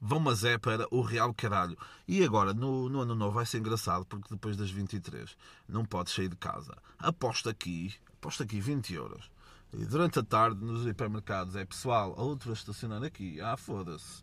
Vão, 0.00 0.20
mas 0.20 0.44
é 0.44 0.58
para 0.58 0.86
o 0.90 1.00
real 1.00 1.32
caralho. 1.34 1.76
E 2.06 2.22
agora, 2.24 2.52
no, 2.52 2.88
no 2.88 3.00
ano 3.00 3.14
novo, 3.14 3.36
vai 3.36 3.46
ser 3.46 3.58
engraçado, 3.58 4.04
porque 4.06 4.28
depois 4.30 4.56
das 4.56 4.70
23 4.70 5.36
não 5.68 5.84
podes 5.84 6.14
sair 6.14 6.28
de 6.28 6.36
casa. 6.36 6.76
Aposta 6.98 7.50
aqui, 7.50 7.94
aposta 8.18 8.44
aqui 8.44 8.60
20 8.60 8.94
euros 8.94 9.34
e 9.78 9.84
durante 9.84 10.18
a 10.18 10.22
tarde, 10.22 10.64
nos 10.64 10.86
hipermercados, 10.86 11.56
é 11.56 11.64
pessoal, 11.64 12.14
a 12.16 12.22
outra 12.22 12.52
estacionar 12.52 13.02
aqui. 13.02 13.40
Ah, 13.40 13.56
foda-se. 13.56 14.22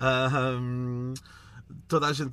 Um, 0.00 1.12
toda 1.88 2.06
a 2.06 2.12
gente, 2.12 2.30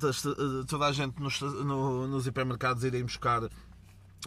toda 0.66 0.86
a 0.86 0.92
gente 0.92 1.20
nos, 1.20 1.40
no, 1.40 2.06
nos 2.06 2.26
hipermercados 2.26 2.84
irem 2.84 3.04
buscar 3.04 3.42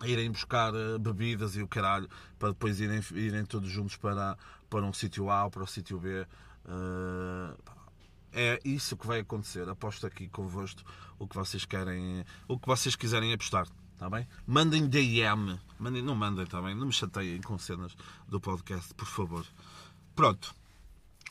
irem 0.03 0.31
buscar 0.31 0.73
eh, 0.73 0.97
bebidas 0.97 1.55
e 1.55 1.61
o 1.61 1.67
caralho 1.67 2.09
para 2.39 2.49
depois 2.49 2.79
irem, 2.79 3.01
irem 3.11 3.45
todos 3.45 3.69
juntos 3.69 3.95
para, 3.95 4.37
para 4.69 4.83
um 4.83 4.91
sítio 4.91 5.29
A 5.29 5.45
ou 5.45 5.51
para 5.51 5.63
o 5.63 5.67
sítio 5.67 5.99
B. 5.99 6.25
Uh, 6.65 7.55
é 8.31 8.59
isso 8.65 8.97
que 8.97 9.05
vai 9.05 9.19
acontecer. 9.19 9.69
Aposto 9.69 10.07
aqui 10.07 10.27
convosco 10.27 10.81
o 11.19 11.27
que 11.27 11.35
vocês 11.35 11.65
querem, 11.65 12.25
o 12.47 12.57
que 12.57 12.67
vocês 12.67 12.95
quiserem 12.95 13.33
apostar. 13.33 13.67
Está 13.93 14.09
bem? 14.09 14.27
Mandem 14.47 14.87
DM. 14.87 15.59
Mandem, 15.77 16.01
não 16.01 16.15
mandem, 16.15 16.45
bem? 16.45 16.75
Não 16.75 16.87
me 16.87 16.93
chateiem 16.93 17.41
com 17.41 17.57
cenas 17.57 17.95
do 18.27 18.41
podcast, 18.41 18.93
por 18.95 19.05
favor. 19.05 19.45
Pronto. 20.15 20.53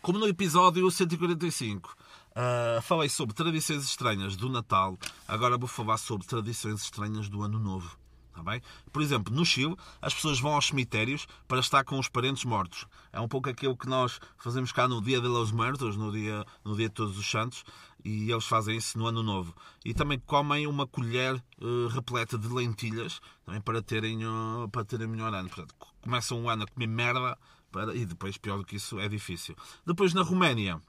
Como 0.01 0.19
no 0.19 0.29
episódio 0.29 0.91
145 0.91 1.97
uh, 2.37 2.83
falei 2.83 3.09
sobre 3.09 3.35
tradições 3.35 3.85
estranhas 3.85 4.37
do 4.37 4.49
Natal, 4.49 4.99
agora 5.27 5.57
vou 5.57 5.69
falar 5.69 5.99
sobre 5.99 6.27
tradições 6.27 6.83
estranhas 6.83 7.29
do 7.29 7.43
Ano 7.43 7.59
Novo. 7.59 7.97
Tá 8.33 8.43
bem? 8.43 8.63
Por 8.91 9.03
exemplo, 9.03 9.35
no 9.35 9.45
Chile, 9.45 9.77
as 10.01 10.15
pessoas 10.15 10.41
vão 10.41 10.55
aos 10.55 10.69
cemitérios 10.69 11.27
para 11.47 11.61
estar 11.61 11.85
com 11.85 11.99
os 11.99 12.09
parentes 12.09 12.45
mortos. 12.45 12.87
É 13.13 13.21
um 13.21 13.29
pouco 13.29 13.51
aquilo 13.51 13.77
que 13.77 13.87
nós 13.87 14.19
fazemos 14.39 14.73
cá 14.73 14.89
no 14.89 15.03
Dia 15.03 15.21
de 15.21 15.29
los 15.29 15.53
Muertos, 15.53 15.97
no 15.97 16.11
dia, 16.11 16.45
no 16.65 16.75
dia 16.75 16.89
de 16.89 16.95
Todos 16.95 17.19
os 17.19 17.31
Santos, 17.31 17.63
e 18.03 18.31
eles 18.31 18.47
fazem 18.47 18.77
isso 18.79 18.99
no 18.99 19.07
Ano 19.07 19.23
Novo. 19.23 19.55
E 19.85 19.93
também 19.93 20.19
comem 20.19 20.67
uma 20.67 20.87
colher 20.87 21.35
uh, 21.61 21.89
repleta 21.89 22.39
de 22.39 22.49
lentilhas 22.49 23.21
também 23.45 23.61
para 23.61 23.83
terem, 23.83 24.25
uh, 24.25 24.67
para 24.71 24.85
terem 24.85 25.07
melhor 25.07 25.35
ano. 25.35 25.51
Portanto, 25.51 25.75
começam 26.01 26.43
o 26.43 26.49
ano 26.49 26.65
a 26.65 26.67
comer 26.67 26.87
merda 26.87 27.39
para, 27.71 27.95
e 27.95 28.07
depois, 28.07 28.39
pior 28.39 28.57
do 28.57 28.65
que 28.65 28.77
isso, 28.77 28.99
é 28.99 29.09
difícil. 29.09 29.55
Depois, 29.87 30.15
na 30.15 30.23
Roménia, 30.23 30.81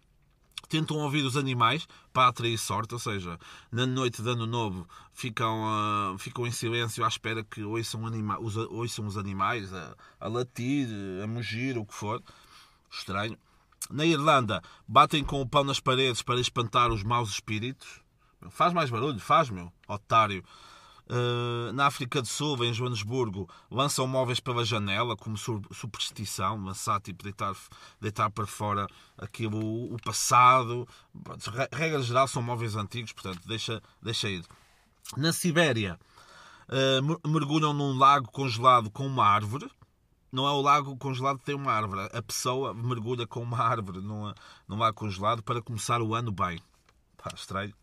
tentam 0.68 0.98
ouvir 0.98 1.24
os 1.24 1.38
animais 1.38 1.88
para 2.12 2.28
atrair 2.28 2.58
sorte, 2.58 2.94
ou 2.94 3.00
seja, 3.00 3.40
na 3.72 3.86
noite 3.86 4.22
de 4.22 4.30
ano 4.30 4.46
novo 4.46 4.88
ficam, 5.14 5.64
uh, 5.64 6.18
ficam 6.18 6.46
em 6.48 6.52
silêncio 6.52 7.04
à 7.04 7.08
espera 7.08 7.44
que 7.44 7.64
ouçam, 7.64 8.06
anima 8.06 8.40
os, 8.40 8.56
ouçam 8.56 9.06
os 9.06 9.18
animais 9.18 9.74
a, 9.74 9.96
a 10.20 10.28
latir, 10.28 10.88
a 11.24 11.28
mugir, 11.28 11.78
o 11.78 11.86
que 11.86 11.94
for. 11.94 12.22
Estranho. 12.92 13.38
Na 13.90 14.06
Irlanda, 14.06 14.62
batem 14.88 15.24
com 15.24 15.42
o 15.42 15.48
pão 15.48 15.64
nas 15.64 15.80
paredes 15.80 16.22
para 16.22 16.40
espantar 16.40 16.92
os 16.92 17.04
maus 17.04 17.30
espíritos. 17.30 18.02
Faz 18.50 18.74
mais 18.74 18.90
barulho, 18.90 19.20
faz, 19.20 19.50
meu, 19.50 19.72
otário. 19.88 20.44
Uh, 21.14 21.72
na 21.74 21.86
África 21.86 22.24
do 22.24 22.28
Sul, 22.28 22.66
em 22.66 22.74
Joanesburgo, 22.74 23.48
lançam 23.70 24.08
móveis 24.08 24.40
pela 24.40 24.66
janela 24.66 25.16
como 25.16 25.38
superstição, 25.38 26.64
lançar, 26.66 27.00
tipo, 27.02 27.24
deitar, 27.24 27.56
deitar 28.02 28.32
para 28.32 28.48
fora 28.48 28.88
aquilo, 29.16 29.94
o 29.94 29.98
passado. 30.04 30.88
Regra 31.72 32.02
geral, 32.02 32.28
são 32.28 32.42
móveis 32.42 32.76
antigos, 32.76 33.12
portanto, 33.12 33.48
deixa, 33.48 33.80
deixa 34.02 34.28
ir. 34.28 34.44
Na 35.16 35.32
Sibéria, 35.32 36.00
uh, 36.68 37.30
mergulham 37.30 37.74
num 37.74 37.96
lago 37.96 38.32
congelado 38.32 38.90
com 38.90 39.06
uma 39.06 39.28
árvore. 39.28 39.70
Não 40.32 40.48
é 40.48 40.52
o 40.52 40.62
lago 40.62 40.98
congelado 40.98 41.38
que 41.38 41.46
tem 41.46 41.54
uma 41.54 41.72
árvore. 41.72 42.10
A 42.12 42.24
pessoa 42.24 42.74
mergulha 42.74 43.28
com 43.28 43.44
uma 43.44 43.60
árvore 43.60 44.02
num, 44.02 44.34
num 44.68 44.80
lago 44.80 44.98
congelado 44.98 45.44
para 45.44 45.62
começar 45.62 46.02
o 46.02 46.16
ano 46.16 46.32
bem. 46.32 46.60
Pá, 47.18 47.30
estranho. 47.36 47.76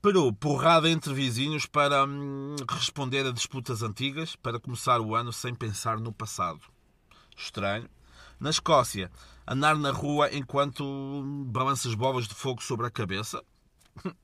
Peru, 0.00 0.32
porrada 0.32 0.88
entre 0.88 1.12
vizinhos 1.12 1.66
para 1.66 2.04
hum, 2.04 2.54
responder 2.70 3.26
a 3.26 3.32
disputas 3.32 3.82
antigas, 3.82 4.36
para 4.36 4.60
começar 4.60 5.00
o 5.00 5.12
ano 5.12 5.32
sem 5.32 5.52
pensar 5.52 5.98
no 5.98 6.12
passado. 6.12 6.60
Estranho. 7.36 7.88
Na 8.38 8.50
Escócia, 8.50 9.10
andar 9.44 9.76
na 9.76 9.90
rua 9.90 10.32
enquanto 10.32 10.84
balanças 11.46 11.94
bolas 11.94 12.28
de 12.28 12.34
fogo 12.34 12.62
sobre 12.62 12.86
a 12.86 12.90
cabeça. 12.90 13.42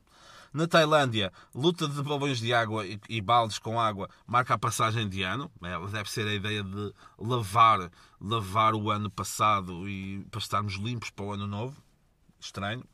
Na 0.54 0.68
Tailândia, 0.68 1.32
luta 1.52 1.88
de 1.88 2.00
balões 2.00 2.38
de 2.38 2.54
água 2.54 2.84
e 3.08 3.20
baldes 3.20 3.58
com 3.58 3.80
água 3.80 4.08
marca 4.24 4.54
a 4.54 4.58
passagem 4.58 5.08
de 5.08 5.24
ano. 5.24 5.50
É, 5.60 5.76
deve 5.88 6.08
ser 6.08 6.28
a 6.28 6.34
ideia 6.34 6.62
de 6.62 6.94
lavar, 7.18 7.90
lavar 8.20 8.76
o 8.76 8.88
ano 8.88 9.10
passado 9.10 9.88
e 9.88 10.24
para 10.30 10.38
estarmos 10.38 10.74
limpos 10.74 11.10
para 11.10 11.24
o 11.24 11.32
ano 11.32 11.48
novo. 11.48 11.82
Estranho. 12.38 12.84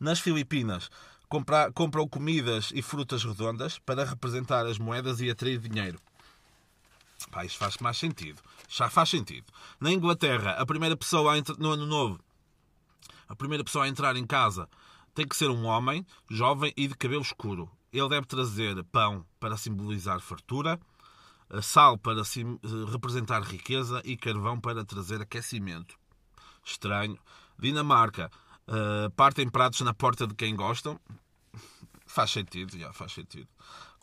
Nas 0.00 0.20
Filipinas, 0.20 0.90
comprar, 1.28 1.72
compram 1.72 2.06
comidas 2.08 2.70
e 2.74 2.82
frutas 2.82 3.24
redondas 3.24 3.78
para 3.78 4.04
representar 4.04 4.66
as 4.66 4.78
moedas 4.78 5.20
e 5.20 5.30
atrair 5.30 5.58
dinheiro. 5.58 6.00
Pá, 7.30 7.44
isto 7.44 7.58
faz 7.58 7.78
mais 7.78 7.96
sentido. 7.96 8.40
Já 8.68 8.88
faz 8.88 9.08
sentido. 9.08 9.46
Na 9.80 9.92
Inglaterra, 9.92 10.52
a 10.52 10.66
primeira 10.66 10.96
pessoa 10.96 11.34
no 11.58 11.72
ano 11.72 11.86
novo, 11.86 12.20
a 13.28 13.34
primeira 13.34 13.64
pessoa 13.64 13.84
a 13.84 13.88
entrar 13.88 14.16
em 14.16 14.26
casa 14.26 14.68
tem 15.14 15.26
que 15.26 15.36
ser 15.36 15.50
um 15.50 15.64
homem, 15.64 16.06
jovem 16.30 16.72
e 16.76 16.86
de 16.86 16.94
cabelo 16.94 17.22
escuro. 17.22 17.70
Ele 17.92 18.08
deve 18.08 18.26
trazer 18.26 18.82
pão 18.84 19.24
para 19.40 19.56
simbolizar 19.56 20.20
fartura, 20.20 20.78
sal 21.62 21.96
para 21.96 22.22
representar 22.92 23.42
riqueza 23.42 24.02
e 24.04 24.16
carvão 24.16 24.60
para 24.60 24.84
trazer 24.84 25.20
aquecimento. 25.20 25.96
Estranho. 26.64 27.18
Dinamarca, 27.58 28.30
Uh, 28.68 29.10
partem 29.12 29.48
pratos 29.48 29.80
na 29.82 29.94
porta 29.94 30.26
de 30.26 30.34
quem 30.34 30.56
gostam. 30.56 30.98
Faz 32.06 32.30
sentido, 32.30 32.78
já 32.78 32.92
faz 32.92 33.12
sentido. 33.12 33.48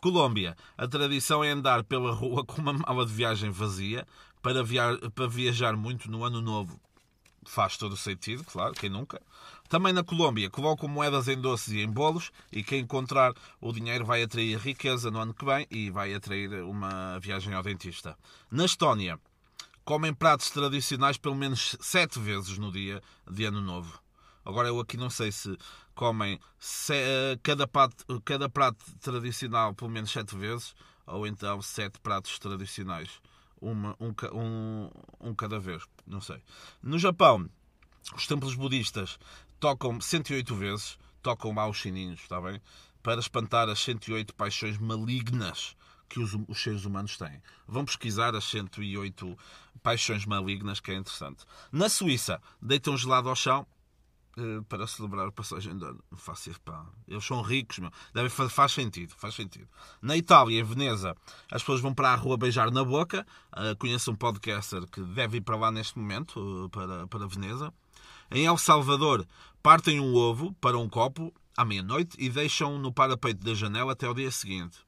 Colômbia, 0.00 0.56
a 0.76 0.86
tradição 0.86 1.42
é 1.42 1.50
andar 1.50 1.82
pela 1.84 2.12
rua 2.12 2.44
com 2.44 2.60
uma 2.60 2.72
mala 2.72 3.06
de 3.06 3.12
viagem 3.12 3.50
vazia 3.50 4.06
para, 4.42 4.62
via 4.62 4.98
para 5.14 5.26
viajar 5.26 5.76
muito 5.76 6.10
no 6.10 6.24
ano 6.24 6.40
novo. 6.40 6.78
Faz 7.46 7.76
todo 7.76 7.92
o 7.92 7.96
sentido, 7.96 8.44
claro, 8.44 8.74
quem 8.74 8.88
nunca. 8.88 9.20
Também 9.68 9.92
na 9.92 10.04
Colômbia, 10.04 10.50
colocam 10.50 10.88
moedas 10.88 11.28
em 11.28 11.40
doces 11.40 11.72
e 11.72 11.80
em 11.80 11.90
bolos 11.90 12.30
e 12.52 12.62
quem 12.62 12.80
encontrar 12.80 13.32
o 13.60 13.72
dinheiro 13.72 14.04
vai 14.04 14.22
atrair 14.22 14.58
riqueza 14.58 15.10
no 15.10 15.18
ano 15.18 15.34
que 15.34 15.44
vem 15.44 15.66
e 15.70 15.90
vai 15.90 16.14
atrair 16.14 16.62
uma 16.62 17.18
viagem 17.18 17.54
ao 17.54 17.62
dentista. 17.62 18.16
Na 18.50 18.64
Estónia, 18.64 19.18
comem 19.84 20.14
pratos 20.14 20.50
tradicionais 20.50 21.16
pelo 21.16 21.34
menos 21.34 21.76
sete 21.80 22.18
vezes 22.18 22.58
no 22.58 22.70
dia 22.70 23.02
de 23.30 23.44
ano 23.44 23.60
novo. 23.60 24.03
Agora 24.44 24.68
eu 24.68 24.78
aqui 24.78 24.96
não 24.96 25.10
sei 25.10 25.32
se 25.32 25.56
comem 25.94 26.38
se, 26.58 26.92
uh, 26.92 27.38
cada, 27.42 27.66
prato, 27.66 28.20
cada 28.24 28.48
prato 28.48 28.84
tradicional 29.00 29.74
pelo 29.74 29.90
menos 29.90 30.10
sete 30.10 30.36
vezes 30.36 30.74
ou 31.06 31.26
então 31.26 31.60
sete 31.62 31.98
pratos 32.00 32.38
tradicionais. 32.38 33.20
Uma, 33.60 33.96
um, 33.98 34.14
um, 34.34 34.90
um 35.20 35.34
cada 35.34 35.58
vez. 35.58 35.84
Não 36.06 36.20
sei. 36.20 36.42
No 36.82 36.98
Japão, 36.98 37.48
os 38.14 38.26
templos 38.26 38.54
budistas 38.54 39.18
tocam 39.58 39.98
108 40.00 40.54
vezes, 40.54 40.98
tocam 41.22 41.54
lá 41.54 41.66
os 41.66 41.80
sininhos, 41.80 42.20
está 42.20 42.40
bem? 42.40 42.60
Para 43.02 43.20
espantar 43.20 43.68
as 43.68 43.78
108 43.80 44.34
paixões 44.34 44.76
malignas 44.76 45.74
que 46.08 46.20
os, 46.20 46.36
os, 46.46 46.62
seres 46.62 46.84
humanos 46.84 47.16
têm. 47.16 47.42
Vão 47.66 47.84
pesquisar 47.84 48.34
as 48.34 48.44
108 48.44 49.36
paixões 49.82 50.26
malignas, 50.26 50.80
que 50.80 50.90
é 50.90 50.94
interessante. 50.94 51.44
Na 51.72 51.88
Suíça, 51.88 52.40
deitam 52.60 52.96
gelado 52.96 53.28
ao 53.28 53.34
chão 53.34 53.66
eh, 53.66 53.73
para 54.68 54.86
celebrar 54.86 55.28
a 55.28 55.32
passagem 55.32 55.76
de 55.76 55.84
ano. 55.84 56.02
Faço 56.16 56.50
pá. 56.60 56.84
Eles 57.06 57.24
são 57.24 57.40
ricos, 57.42 57.78
meu. 57.78 57.90
Deve, 58.12 58.28
faz 58.28 58.72
sentido, 58.72 59.14
faz 59.16 59.34
sentido. 59.34 59.68
Na 60.02 60.16
Itália, 60.16 60.60
em 60.60 60.64
Veneza, 60.64 61.16
as 61.50 61.62
pessoas 61.62 61.80
vão 61.80 61.94
para 61.94 62.10
a 62.10 62.16
rua 62.16 62.36
beijar 62.36 62.70
na 62.70 62.84
boca. 62.84 63.26
Uh, 63.52 63.76
conheço 63.78 64.10
um 64.10 64.16
podcaster 64.16 64.86
que 64.86 65.00
deve 65.00 65.38
ir 65.38 65.40
para 65.40 65.56
lá 65.56 65.70
neste 65.70 65.98
momento, 65.98 66.38
uh, 66.38 66.68
para, 66.70 67.06
para 67.06 67.26
Veneza. 67.26 67.72
Em 68.30 68.46
El 68.46 68.56
Salvador, 68.56 69.26
partem 69.62 70.00
um 70.00 70.14
ovo 70.14 70.52
para 70.54 70.78
um 70.78 70.88
copo 70.88 71.32
à 71.56 71.64
meia-noite 71.64 72.16
e 72.18 72.28
deixam 72.28 72.78
no 72.78 72.92
parapeito 72.92 73.44
da 73.44 73.54
janela 73.54 73.92
até 73.92 74.06
ao 74.06 74.14
dia 74.14 74.30
seguinte 74.30 74.84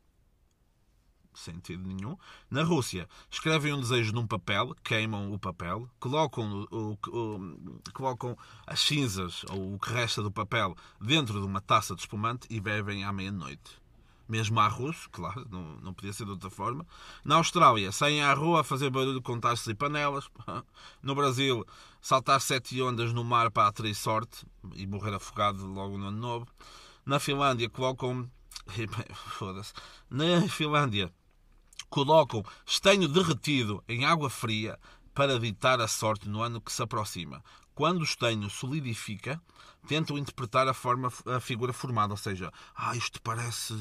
sentido 1.38 1.87
nenhum. 1.87 2.16
Na 2.51 2.62
Rússia, 2.62 3.09
escrevem 3.31 3.72
um 3.72 3.81
desejo 3.81 4.12
num 4.12 4.27
papel, 4.27 4.75
queimam 4.83 5.33
o 5.33 5.38
papel, 5.38 5.88
colocam, 6.01 6.66
o, 6.70 6.99
o, 7.09 7.81
colocam 7.92 8.37
as 8.66 8.81
cinzas 8.81 9.44
ou 9.51 9.75
o 9.75 9.79
que 9.79 9.92
resta 9.92 10.22
do 10.22 10.31
papel 10.31 10.75
dentro 11.01 11.40
de 11.40 11.46
uma 11.46 11.61
taça 11.61 11.94
de 11.94 12.01
espumante 12.01 12.46
e 12.51 12.61
bebem 12.61 13.05
à 13.05 13.12
meia-noite. 13.12 13.87
Mesmo 14.29 14.59
à 14.59 14.66
russo, 14.66 15.09
claro, 15.11 15.46
não, 15.49 15.77
não 15.77 15.94
podia 15.94 16.12
ser 16.12 16.25
de 16.25 16.33
outra 16.33 16.51
forma. 16.51 16.85
Na 17.25 17.37
Austrália, 17.37 17.92
saem 17.92 18.22
à 18.22 18.35
rua 18.35 18.61
a 18.61 18.64
fazer 18.64 18.90
barulho 18.90 19.22
com 19.22 19.38
taças 19.38 19.66
e 19.68 19.75
panelas. 19.75 20.29
No 21.01 21.14
Brasil, 21.14 21.64
saltar 22.01 22.40
sete 22.40 22.83
ondas 22.83 23.12
no 23.12 23.22
mar 23.22 23.51
para 23.51 23.68
atrair 23.68 23.94
sorte 23.94 24.44
e 24.75 24.87
morrer 24.87 25.14
afogado 25.14 25.64
logo 25.66 25.96
no 25.96 26.07
ano 26.07 26.18
novo. 26.18 26.46
Na 27.05 27.20
Finlândia, 27.20 27.70
colocam. 27.70 28.29
Foda-se. 29.38 29.72
Na 30.11 30.49
Finlândia, 30.49 31.12
colocam 31.88 32.44
estanho 32.64 33.09
derretido 33.09 33.83
em 33.88 34.05
água 34.05 34.31
fria 34.31 34.79
para 35.14 35.33
evitar 35.35 35.81
a 35.81 35.88
sorte 35.88 36.29
no 36.29 36.42
ano 36.42 36.61
que 36.61 36.72
se 36.72 36.83
aproxima. 36.83 37.42
Quando 37.75 38.01
o 38.01 38.05
estanho 38.05 38.49
solidifica, 38.49 39.40
tentam 39.87 40.18
interpretar 40.18 40.68
a 40.68 40.75
forma, 40.75 41.12
a 41.27 41.40
figura 41.40 41.72
formada, 41.72 42.12
ou 42.12 42.16
seja, 42.16 42.53
ah, 42.75 42.96
isto 42.96 43.20
parece, 43.22 43.75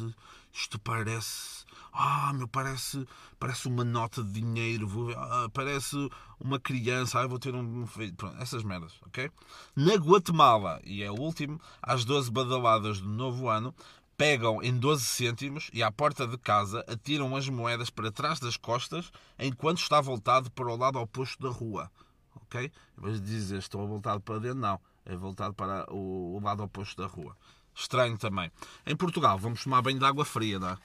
isto 0.53 0.79
parece, 0.79 1.65
ah, 1.91 2.31
meu, 2.33 2.47
parece, 2.47 3.05
parece 3.39 3.67
uma 3.67 3.83
nota 3.83 4.23
de 4.23 4.33
dinheiro, 4.33 4.87
vou, 4.87 5.11
ah, 5.11 5.49
parece 5.53 5.95
uma 6.39 6.59
criança, 6.59 7.19
ah, 7.19 7.27
vou 7.27 7.39
ter 7.39 7.55
um 7.55 7.85
pronto, 8.17 8.37
essas 8.41 8.63
merdas, 8.63 8.93
ok? 9.07 9.31
Na 9.75 9.95
Guatemala, 9.95 10.79
e 10.83 11.01
é 11.03 11.11
o 11.11 11.19
último, 11.19 11.59
às 11.81 12.05
12 12.05 12.31
badaladas 12.31 12.99
do 12.99 13.09
novo 13.09 13.49
ano, 13.49 13.73
pegam 14.17 14.61
em 14.61 14.77
12 14.77 15.05
cêntimos 15.05 15.69
e 15.73 15.83
à 15.83 15.91
porta 15.91 16.27
de 16.27 16.37
casa 16.37 16.83
atiram 16.87 17.35
as 17.35 17.47
moedas 17.49 17.89
para 17.89 18.11
trás 18.11 18.39
das 18.39 18.57
costas 18.57 19.11
enquanto 19.37 19.79
está 19.79 19.99
voltado 19.99 20.49
para 20.51 20.67
o 20.67 20.77
lado 20.77 20.99
oposto 20.99 21.41
da 21.41 21.49
rua. 21.49 21.91
Ok? 22.35 22.71
De 22.97 23.19
dizer 23.19 23.59
estou 23.59 23.87
voltado 23.87 24.21
para 24.21 24.39
dentro, 24.39 24.59
não. 24.59 24.79
É 25.05 25.15
voltado 25.15 25.53
para 25.53 25.85
o, 25.93 26.39
lado 26.41 26.63
oposto 26.63 27.01
da 27.01 27.07
rua. 27.07 27.35
Estranho 27.73 28.17
também. 28.17 28.51
Em 28.85 28.95
Portugal, 28.95 29.37
vamos 29.37 29.63
tomar 29.63 29.81
banho 29.81 29.99
de 29.99 30.05
água 30.05 30.25
fria, 30.25 30.57
não 30.57 30.69
é? 30.69 30.77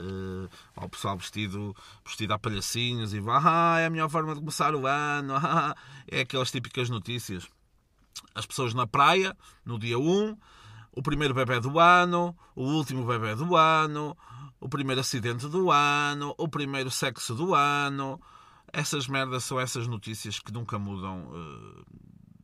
Uh, 0.00 0.48
o 0.76 0.88
pessoal 0.88 1.18
vestido, 1.18 1.74
vestido 2.04 2.32
a 2.32 2.38
palhacinhos 2.38 3.12
e 3.12 3.18
vai, 3.18 3.40
ah, 3.44 3.80
é 3.80 3.86
a 3.86 3.90
melhor 3.90 4.08
forma 4.08 4.32
de 4.32 4.38
começar 4.38 4.72
o 4.72 4.86
ano, 4.86 5.34
ah, 5.34 5.74
é 6.06 6.20
aquelas 6.20 6.52
típicas 6.52 6.88
notícias. 6.88 7.48
As 8.32 8.46
pessoas 8.46 8.74
na 8.74 8.86
praia, 8.86 9.36
no 9.64 9.76
dia 9.76 9.98
1, 9.98 10.36
o 10.98 11.02
primeiro 11.02 11.32
bebê 11.32 11.60
do 11.60 11.78
ano, 11.78 12.36
o 12.56 12.64
último 12.64 13.06
bebê 13.06 13.32
do 13.36 13.54
ano, 13.54 14.16
o 14.60 14.68
primeiro 14.68 15.00
acidente 15.00 15.46
do 15.46 15.70
ano, 15.70 16.34
o 16.36 16.48
primeiro 16.48 16.90
sexo 16.90 17.36
do 17.36 17.54
ano. 17.54 18.20
Essas 18.72 19.06
merdas 19.06 19.44
são 19.44 19.60
essas 19.60 19.86
notícias 19.86 20.40
que 20.40 20.50
nunca 20.50 20.76
mudam, 20.76 21.28
uh, 21.28 21.84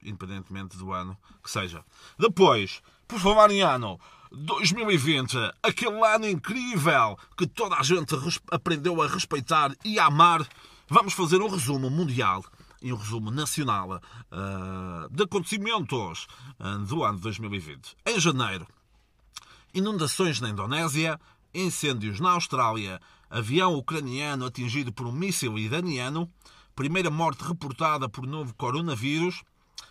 independentemente 0.05 0.77
do 0.77 0.93
ano 0.93 1.19
que 1.43 1.51
seja. 1.51 1.85
Depois, 2.17 2.81
por 3.09 3.19
falar 3.19 3.51
em 3.51 3.63
ano, 3.63 3.99
2020, 4.31 5.37
aquele 5.61 6.01
ano 6.07 6.29
incrível 6.29 7.19
que 7.37 7.49
toda 7.49 7.75
a 7.75 7.83
gente 7.83 8.15
aprendeu 8.53 9.03
a 9.03 9.09
respeitar 9.09 9.75
e 9.85 9.99
a 9.99 10.07
amar, 10.07 10.47
vamos 10.89 11.13
fazer 11.13 11.43
um 11.43 11.49
resumo 11.49 11.91
mundial 11.91 12.45
e 12.85 12.93
um 12.93 12.97
resumo 12.97 13.31
nacional 13.31 13.97
uh, 13.97 15.09
de 15.11 15.23
acontecimentos 15.23 16.27
uh, 16.61 16.79
do 16.87 17.03
ano 17.03 17.19
2020. 17.19 17.97
Em 18.05 18.21
janeiro, 18.21 18.69
inundações 19.73 20.39
na 20.39 20.51
Indonésia, 20.51 21.19
incêndios 21.55 22.21
na 22.21 22.33
Austrália, 22.33 23.01
avião 23.31 23.75
ucraniano 23.75 24.45
atingido 24.45 24.93
por 24.93 25.07
um 25.07 25.13
míssil 25.13 25.59
iraniano, 25.59 26.31
primeira 26.77 27.11
morte 27.11 27.43
reportada 27.43 28.07
por 28.07 28.27
novo 28.27 28.55
coronavírus, 28.55 29.43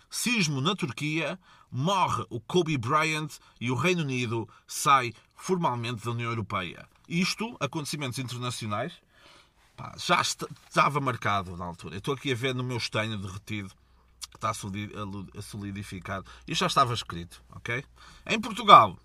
sismo 0.08 0.60
na 0.60 0.76
Turquia, 0.76 1.36
morre 1.72 2.24
o 2.30 2.38
Kobe 2.38 2.78
Bryant 2.78 3.38
e 3.60 3.72
o 3.72 3.74
Reino 3.74 4.02
Unido 4.02 4.48
sai 4.68 5.12
formalmente 5.34 6.04
da 6.04 6.12
União 6.12 6.30
Europeia. 6.30 6.86
Isto, 7.08 7.56
acontecimentos 7.58 8.20
internacionais, 8.20 8.92
Pá, 9.76 9.94
já 9.98 10.20
estava 10.20 11.00
marcado 11.00 11.56
na 11.56 11.64
altura. 11.64 11.96
Eu 11.96 11.98
estou 11.98 12.14
aqui 12.14 12.32
a 12.32 12.34
ver 12.34 12.54
no 12.54 12.62
meu 12.62 12.76
estanho 12.76 13.18
derretido 13.18 13.70
que 14.30 14.36
está 14.36 14.50
a 14.50 15.42
solidificar. 15.42 16.22
Isto 16.46 16.60
já 16.60 16.66
estava 16.66 16.94
escrito, 16.94 17.42
ok? 17.50 17.84
Em 18.26 18.40
Portugal, 18.40 18.96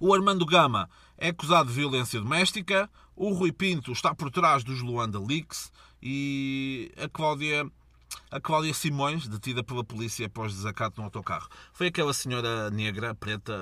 o 0.00 0.12
Armando 0.12 0.44
Gama 0.44 0.88
é 1.16 1.28
acusado 1.28 1.68
de 1.68 1.74
violência 1.74 2.20
doméstica, 2.20 2.90
o 3.14 3.32
Rui 3.32 3.52
Pinto 3.52 3.92
está 3.92 4.14
por 4.14 4.30
trás 4.30 4.64
dos 4.64 4.80
Luanda 4.80 5.20
Leaks 5.20 5.72
e 6.02 6.92
a 6.96 7.08
Cláudia, 7.08 7.70
a 8.30 8.40
Cláudia 8.40 8.74
Simões, 8.74 9.28
detida 9.28 9.62
pela 9.62 9.84
polícia 9.84 10.26
após 10.26 10.52
desacato 10.52 10.98
no 10.98 11.04
autocarro. 11.04 11.48
Foi 11.72 11.86
aquela 11.86 12.12
senhora 12.12 12.70
negra, 12.70 13.14
preta, 13.14 13.54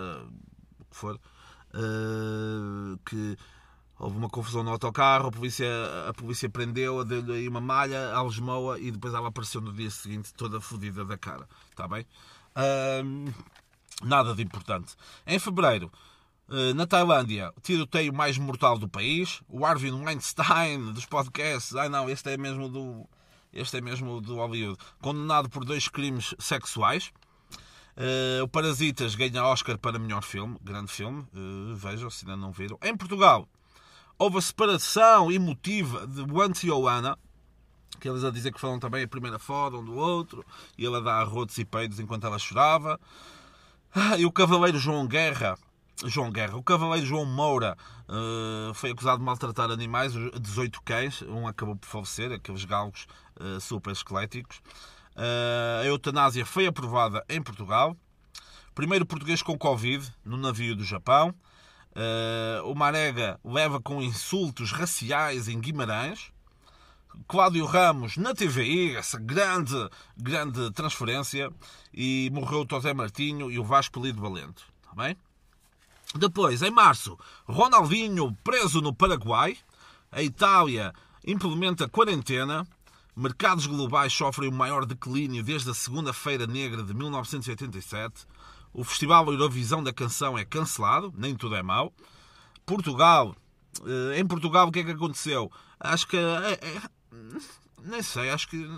o 0.81 0.85
que 0.87 0.97
for, 0.97 1.21
uh, 1.75 2.99
que 3.05 3.37
Houve 4.03 4.19
uma 4.19 4.29
confusão 4.29 4.65
no 4.65 4.71
autocarro, 4.73 5.29
a 5.29 5.31
polícia, 5.31 5.69
a 6.09 6.13
polícia 6.13 6.51
prendeu-a, 6.51 7.05
deu-lhe 7.05 7.33
aí 7.35 7.49
uma 7.49 7.61
malha, 7.61 8.13
algemou-a 8.13 8.77
e 8.77 8.91
depois 8.91 9.15
ela 9.15 9.29
apareceu 9.29 9.61
no 9.61 9.73
dia 9.73 9.89
seguinte 9.91 10.35
toda 10.35 10.61
fodida 10.61 11.05
da 11.05 11.17
cara. 11.17 11.49
Está 11.71 11.87
bem? 11.87 12.05
nada 14.03 14.35
de 14.35 14.43
importante. 14.43 14.97
Em 15.25 15.39
fevereiro, 15.39 15.89
eh, 16.51 16.75
na 16.75 16.85
Tailândia, 16.85 17.53
tiroteio 17.63 18.13
mais 18.13 18.37
mortal 18.39 18.77
do 18.77 18.89
país. 18.89 19.41
O 19.49 19.65
Arvin 19.65 19.93
Weinstein 19.93 20.93
dos 20.93 21.07
podcasts. 21.07 21.77
Ai 21.77 21.89
não, 21.89 22.11
este 22.11 22.31
é 22.31 22.37
mesmo 22.37 22.69
do. 22.69 23.09
Este 23.53 23.77
é 23.77 23.81
mesmo 23.81 24.21
do 24.21 24.35
Hollywood. 24.35 24.79
Condenado 25.01 25.49
por 25.49 25.65
dois 25.65 25.87
crimes 25.87 26.35
sexuais. 26.41 27.13
Uh, 27.97 28.43
o 28.43 28.49
Parasitas 28.49 29.15
ganha 29.15 29.45
Oscar 29.45 29.79
para 29.79 29.99
melhor 29.99 30.23
filme. 30.23 30.57
Grande 30.61 30.91
filme. 30.91 31.25
Uh, 31.33 31.77
vejam 31.77 32.11
se 32.11 32.25
ainda 32.25 32.37
não 32.37 32.51
viram. 32.51 32.79
Em 32.83 32.97
Portugal, 32.97 33.47
houve 34.23 34.39
a 34.39 34.41
separação 34.41 35.33
emotiva 35.33 36.07
de 36.07 36.23
Wante 36.23 36.69
e 36.69 36.71
Oana, 36.71 37.19
que 37.99 38.09
eles 38.09 38.23
a 38.23 38.31
dizer 38.31 38.53
que 38.53 38.61
foram 38.61 38.79
também 38.79 39.03
a 39.03 39.09
primeira 39.09 39.37
foda 39.37 39.77
um 39.77 39.85
do 39.85 39.97
outro, 39.97 40.47
e 40.79 40.85
ele 40.85 40.97
a 40.97 41.01
dar 41.01 41.21
arrotos 41.21 41.59
e 41.59 41.65
peidos 41.65 41.99
enquanto 41.99 42.25
ela 42.25 42.39
chorava. 42.39 43.01
Ah, 43.93 44.17
e 44.17 44.25
o 44.25 44.31
cavaleiro 44.31 44.79
João 44.79 45.09
Guerra, 45.09 45.59
João 46.05 46.31
Guerra, 46.31 46.57
o 46.57 46.63
cavaleiro 46.63 47.05
João 47.05 47.25
Moura 47.25 47.77
uh, 48.09 48.73
foi 48.75 48.93
acusado 48.93 49.19
de 49.19 49.25
maltratar 49.25 49.73
animais, 49.73 50.13
18 50.41 50.81
cães, 50.83 51.23
um 51.23 51.49
acabou 51.49 51.75
por 51.75 51.89
falecer, 51.89 52.31
aqueles 52.31 52.65
galgos 52.65 53.09
uh, 53.41 53.61
super 53.61 53.91
esqueléticos. 53.91 54.59
Uh, 55.17 55.83
a 55.83 55.87
eutanásia 55.87 56.47
foi 56.47 56.69
aprovada 56.69 57.25
em 57.29 57.43
Portugal. 57.43 57.97
Primeiro 58.73 59.05
português 59.05 59.43
com 59.43 59.59
Covid 59.59 60.09
no 60.25 60.37
navio 60.37 60.77
do 60.77 60.85
Japão. 60.85 61.35
Uh, 61.95 62.67
o 62.71 62.75
Marega 62.75 63.39
leva 63.45 63.81
com 63.81 64.03
insultos 64.03 64.73
raciais 64.73 65.49
em 65.49 65.61
Guimarães. 65.61 66.33
Cláudio 67.29 67.67
Ramos 67.67 68.17
na 68.17 68.35
TVI, 68.35 68.97
essa 68.97 69.19
grande, 69.19 69.77
grande 70.17 70.71
transferência. 70.73 71.51
E 71.93 72.31
morreu 72.33 72.63
o 72.63 72.67
José 72.69 72.95
Martinho 72.95 73.51
e 73.51 73.59
o 73.59 73.65
Vasco 73.65 74.01
Lido 74.01 74.21
Valente. 74.23 74.65
Tá 74.83 74.95
bem? 74.95 75.17
Depois, 76.15 76.63
em 76.63 76.71
março, 76.71 77.19
Ronaldinho 77.45 78.37
preso 78.43 78.81
no 78.81 78.95
Paraguai. 78.95 79.57
A 80.11 80.23
Itália 80.23 80.93
implementa 81.27 81.89
quarentena. 81.89 82.67
Mercados 83.15 83.67
globais 83.67 84.13
sofrem 84.13 84.49
o 84.49 84.53
maior 84.53 84.87
declínio 84.87 85.43
desde 85.43 85.71
a 85.71 85.75
Segunda-feira 85.75 86.47
Negra 86.47 86.83
de 86.83 86.95
1987. 86.95 88.27
O 88.73 88.85
Festival 88.85 89.27
Eurovisão 89.31 89.83
da 89.83 89.93
Canção 89.93 90.39
é 90.39 90.45
cancelado, 90.45 91.13
nem 91.17 91.37
tudo 91.37 91.55
é 91.55 91.63
mau. 91.63 91.93
Portugal, 92.65 93.37
eh, 93.85 94.19
em 94.19 94.27
Portugal 94.27 94.69
o 94.69 94.73
que 94.73 94.81
é 94.81 94.85
que 94.85 94.93
aconteceu? 94.93 95.51
Acho 95.79 96.07
que. 96.07 96.17
É, 96.17 96.53
é, 96.53 96.83
nem 97.83 98.03
sei, 98.03 98.31
acho 98.31 98.49
que 98.49 98.69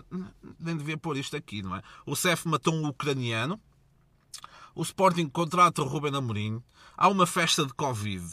nem 0.59 0.77
devia 0.77 0.97
pôr 0.97 1.17
isto 1.17 1.37
aqui, 1.37 1.63
não 1.63 1.77
é? 1.77 1.83
O 2.05 2.17
CEF 2.17 2.49
matou 2.49 2.75
um 2.75 2.89
ucraniano. 2.89 3.61
O 4.75 4.83
Sporting 4.83 5.29
contrata 5.29 5.83
o 5.83 5.87
Ruben 5.87 6.17
Amorim. 6.17 6.61
Há 6.97 7.09
uma 7.09 7.27
festa 7.27 7.65
de 7.65 7.73
Covid 7.75 8.25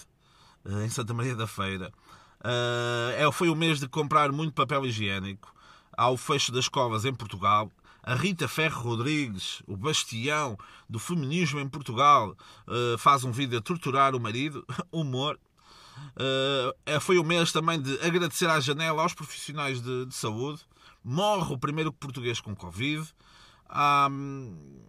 em 0.84 0.90
Santa 0.90 1.14
Maria 1.14 1.36
da 1.36 1.46
Feira. 1.46 1.92
É, 3.18 3.32
foi 3.32 3.50
o 3.50 3.56
mês 3.56 3.80
de 3.80 3.88
comprar 3.88 4.32
muito 4.32 4.54
papel 4.54 4.86
higiênico. 4.86 5.54
Há 5.96 6.10
o 6.10 6.18
fecho 6.18 6.52
das 6.52 6.66
escolas 6.66 7.06
em 7.06 7.14
Portugal 7.14 7.72
A 8.04 8.16
Rita 8.16 8.48
Ferro 8.48 8.82
Rodrigues, 8.82 9.62
o 9.68 9.78
bastião 9.78 10.58
do 10.90 10.98
feminismo 10.98 11.60
em 11.60 11.70
Portugal, 11.70 12.36
uh, 12.68 12.98
faz 12.98 13.24
um 13.24 13.32
vídeo 13.32 13.60
a 13.60 13.62
torturar 13.62 14.16
o 14.16 14.20
marido. 14.20 14.66
Humor. 14.92 15.40
Uh, 16.16 17.00
foi 17.00 17.20
o 17.20 17.24
mês 17.24 17.52
também 17.52 17.80
de 17.80 17.94
agradecer 18.02 18.50
à 18.50 18.60
janela 18.60 19.04
aos 19.04 19.14
profissionais 19.14 19.82
de, 19.82 20.06
de 20.08 20.16
saúde. 20.16 20.62
Morre 21.04 21.54
o 21.54 21.58
primeiro 21.58 21.94
português 21.94 22.42
com 22.42 22.56
Covid. 22.56 23.08
Um, 23.70 24.82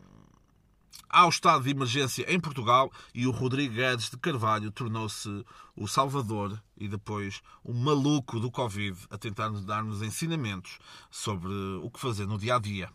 ao 1.12 1.28
estado 1.28 1.64
de 1.64 1.70
emergência 1.70 2.24
em 2.32 2.40
Portugal 2.40 2.90
e 3.14 3.26
o 3.26 3.30
Rodrigo 3.30 3.74
Guedes 3.74 4.08
de 4.08 4.16
Carvalho 4.16 4.70
tornou-se 4.70 5.44
o 5.76 5.86
salvador 5.86 6.58
e 6.76 6.88
depois 6.88 7.42
o 7.62 7.74
maluco 7.74 8.40
do 8.40 8.50
Covid 8.50 8.98
a 9.10 9.18
tentar 9.18 9.50
dar-nos 9.50 10.00
ensinamentos 10.00 10.78
sobre 11.10 11.52
o 11.82 11.90
que 11.90 12.00
fazer 12.00 12.26
no 12.26 12.38
dia 12.38 12.56
a 12.56 12.58
dia. 12.58 12.90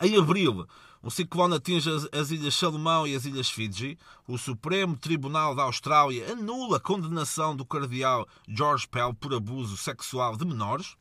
Em 0.00 0.18
abril, 0.18 0.66
um 1.02 1.08
ciclone 1.08 1.54
atinge 1.54 1.88
as 2.12 2.30
Ilhas 2.30 2.54
Salomão 2.54 3.06
e 3.06 3.14
as 3.14 3.24
Ilhas 3.24 3.48
Fiji. 3.48 3.98
O 4.28 4.36
Supremo 4.36 4.94
Tribunal 4.96 5.54
da 5.54 5.62
Austrália 5.62 6.32
anula 6.32 6.76
a 6.76 6.80
condenação 6.80 7.56
do 7.56 7.64
cardeal 7.64 8.26
George 8.46 8.86
Pell 8.86 9.14
por 9.14 9.32
abuso 9.32 9.76
sexual 9.76 10.36
de 10.36 10.44
menores. 10.44 10.96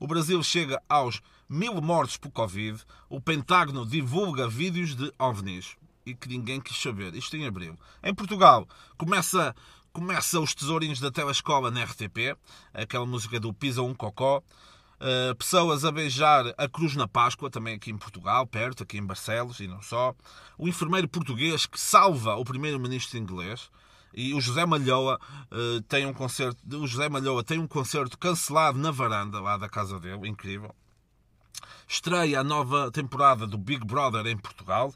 O 0.00 0.06
Brasil 0.06 0.42
chega 0.42 0.82
aos 0.88 1.20
mil 1.48 1.80
mortos 1.80 2.16
por 2.16 2.30
Covid. 2.32 2.82
O 3.08 3.20
Pentágono 3.20 3.86
divulga 3.86 4.48
vídeos 4.48 4.96
de 4.96 5.12
OVNIs 5.16 5.76
e 6.04 6.14
que 6.14 6.28
ninguém 6.28 6.60
quis 6.60 6.76
saber. 6.76 7.14
Isto 7.14 7.36
em 7.36 7.46
abril. 7.46 7.78
Em 8.02 8.12
Portugal, 8.12 8.66
começa, 8.98 9.54
começa 9.92 10.40
os 10.40 10.54
tesourinhos 10.54 10.98
da 10.98 11.12
telescola 11.12 11.70
na 11.70 11.84
RTP, 11.84 12.36
aquela 12.74 13.06
música 13.06 13.38
do 13.38 13.52
Pisa 13.52 13.82
um 13.82 13.94
Cocó. 13.94 14.42
Uh, 15.00 15.34
pessoas 15.34 15.82
a 15.82 15.90
beijar 15.90 16.52
a 16.58 16.68
cruz 16.68 16.94
na 16.94 17.08
Páscoa, 17.08 17.50
também 17.50 17.74
aqui 17.74 17.90
em 17.90 17.96
Portugal, 17.96 18.46
perto, 18.46 18.82
aqui 18.82 18.98
em 18.98 19.06
Barcelos 19.06 19.58
e 19.58 19.66
não 19.66 19.80
só. 19.80 20.14
O 20.58 20.68
enfermeiro 20.68 21.08
português 21.08 21.64
que 21.64 21.80
salva 21.80 22.36
o 22.36 22.44
primeiro-ministro 22.44 23.18
inglês. 23.18 23.70
E 24.12 24.34
o 24.34 24.40
José 24.40 24.66
Malhoa 24.66 25.18
uh, 25.50 25.80
tem 25.82 26.04
um 26.04 26.12
concerto. 26.12 26.58
O 26.76 26.86
José 26.86 27.08
Malhoa 27.08 27.42
tem 27.42 27.58
um 27.58 27.66
concerto 27.66 28.18
cancelado 28.18 28.78
na 28.78 28.90
varanda 28.90 29.40
lá 29.40 29.56
da 29.56 29.68
casa 29.68 29.98
dele, 29.98 30.28
incrível. 30.28 30.74
Estreia 31.88 32.40
a 32.40 32.44
nova 32.44 32.90
temporada 32.90 33.46
do 33.46 33.56
Big 33.56 33.86
Brother 33.86 34.26
em 34.26 34.36
Portugal. 34.36 34.92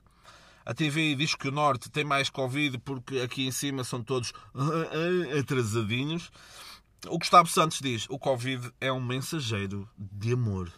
A 0.67 0.75
TV 0.75 1.14
diz 1.14 1.35
que 1.35 1.49
o 1.49 1.53
Norte 1.53 1.90
tem 1.90 2.05
mais 2.05 2.29
Covid 2.29 2.79
porque 2.79 3.21
aqui 3.21 3.47
em 3.47 3.51
cima 3.51 3.85
são 3.85 4.03
todos 4.03 4.33
atrasadinhos. 5.38 6.31
O 7.09 7.19
Gustavo 7.19 7.49
Santos 7.49 7.81
diz: 7.81 8.07
o 8.09 8.19
Covid 8.19 8.73
é 8.81 8.93
um 8.93 9.01
mensageiro 9.01 9.88
de 9.99 10.33
amor 10.33 10.73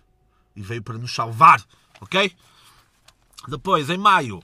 e 0.54 0.62
veio 0.62 0.82
para 0.82 0.98
nos 0.98 1.14
salvar, 1.14 1.64
ok? 2.00 2.34
Depois, 3.48 3.90
em 3.90 3.98
maio, 3.98 4.42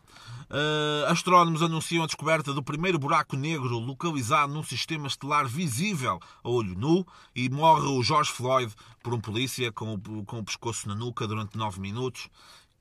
Uh, 0.52 1.06
astrónomos 1.10 1.62
anunciam 1.62 2.04
a 2.04 2.06
descoberta 2.06 2.52
do 2.52 2.62
primeiro 2.62 2.98
buraco 2.98 3.36
negro 3.36 3.78
localizado 3.78 4.52
num 4.52 4.62
sistema 4.62 5.06
estelar 5.06 5.48
visível 5.48 6.20
a 6.44 6.48
olho 6.50 6.78
nu 6.78 7.06
e 7.34 7.48
morre 7.48 7.86
o 7.86 8.02
George 8.02 8.30
Floyd 8.30 8.70
por 9.02 9.14
um 9.14 9.18
polícia 9.18 9.72
com 9.72 9.94
o, 9.94 10.24
com 10.26 10.40
o 10.40 10.44
pescoço 10.44 10.86
na 10.86 10.94
nuca 10.94 11.26
durante 11.26 11.56
9 11.56 11.80
minutos. 11.80 12.28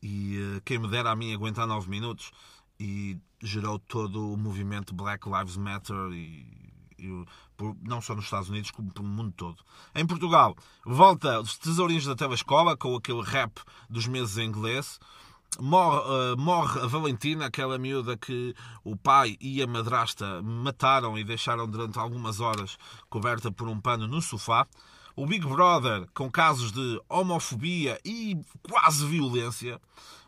E 0.04 0.38
uh, 0.38 0.62
quem 0.66 0.80
me 0.80 0.90
dera 0.90 1.12
a 1.12 1.16
mim 1.16 1.34
aguentar 1.34 1.66
9 1.66 1.90
minutos 1.90 2.34
e 2.78 3.18
gerou 3.42 3.80
todo 3.80 4.34
o 4.34 4.36
movimento 4.36 4.94
Black 4.94 5.30
Lives 5.30 5.56
Matter 5.56 6.12
e, 6.12 6.46
não 7.82 8.02
só 8.02 8.16
nos 8.16 8.26
Estados 8.26 8.50
Unidos 8.50 8.72
como 8.72 8.92
pelo 8.92 9.08
mundo 9.08 9.34
todo. 9.36 9.58
Em 9.96 10.06
Portugal, 10.06 10.56
volta 10.86 11.40
os 11.40 11.58
tesourinhos 11.58 12.06
da 12.06 12.16
telescola 12.16 12.76
com 12.78 12.96
aquele 12.96 13.22
rap 13.22 13.60
dos 13.90 14.08
meses 14.08 14.38
em 14.38 14.48
inglês. 14.48 15.00
Morre, 15.60 16.00
uh, 16.00 16.38
morre, 16.38 16.80
a 16.80 16.88
Valentina, 16.88 17.46
aquela 17.46 17.78
miúda 17.78 18.16
que 18.16 18.56
o 18.86 18.96
pai 18.96 19.36
e 19.42 19.62
a 19.62 19.68
madrasta 19.68 20.42
mataram 20.42 21.18
e 21.18 21.24
deixaram 21.26 21.68
durante 21.68 22.00
algumas 22.00 22.40
horas 22.40 22.78
coberta 23.10 23.52
por 23.52 23.68
um 23.68 23.80
pano 23.80 24.08
no 24.08 24.22
sofá. 24.22 24.66
O 25.14 25.26
Big 25.26 25.46
Brother, 25.46 26.08
com 26.14 26.32
casos 26.32 26.72
de 26.72 27.02
homofobia 27.10 28.00
e 28.06 28.40
quase 28.64 29.06
violência. 29.06 29.80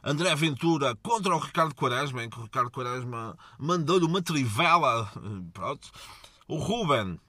André 0.03 0.35
Ventura 0.35 0.97
contra 1.01 1.33
o 1.33 1.39
Ricardo 1.39 1.73
Quaresma, 1.73 2.23
em 2.23 2.29
que 2.29 2.37
o 2.37 2.43
Ricardo 2.43 2.69
Quaresma 2.69 3.37
mandou-lhe 3.57 4.05
uma 4.05 4.21
trivela. 4.21 5.09
Pronto. 5.53 5.89
O 6.53 6.57
Ruben 6.59 7.19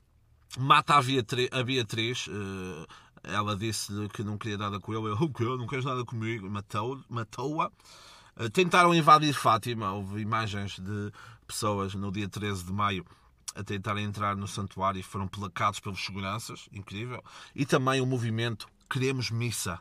mata 0.58 0.96
a 0.96 1.62
Beatriz. 1.62 2.26
Uh, 2.26 2.86
ela 3.22 3.56
disse-lhe 3.56 4.06
que 4.10 4.22
não 4.22 4.36
queria 4.36 4.58
nada 4.58 4.78
com 4.78 4.92
ele. 4.92 5.06
Ele, 5.06 5.24
o 5.24 5.30
quê? 5.30 5.44
Não 5.44 5.66
queres 5.66 5.86
nada 5.86 6.04
comigo? 6.04 6.50
Matou-a. 6.50 7.00
Matou 7.08 7.62
eh, 7.62 8.50
Tentaram 8.52 8.94
invadir 8.94 9.32
Fátima. 9.32 9.94
Houve 9.94 10.20
imagens 10.20 10.78
de 10.78 11.10
pessoas 11.46 11.94
no 11.94 12.12
dia 12.12 12.28
13 12.28 12.64
de 12.64 12.72
maio 12.74 13.02
a 13.54 13.64
tentarem 13.64 14.04
entrar 14.04 14.36
no 14.36 14.46
santuário 14.46 15.00
e 15.00 15.02
foram 15.02 15.26
placados 15.26 15.80
pelos 15.80 16.04
seguranças. 16.04 16.68
Incrível. 16.70 17.24
E 17.54 17.64
também 17.64 18.02
o 18.02 18.06
movimento 18.06 18.68
Queremos 18.90 19.30
Missa. 19.30 19.80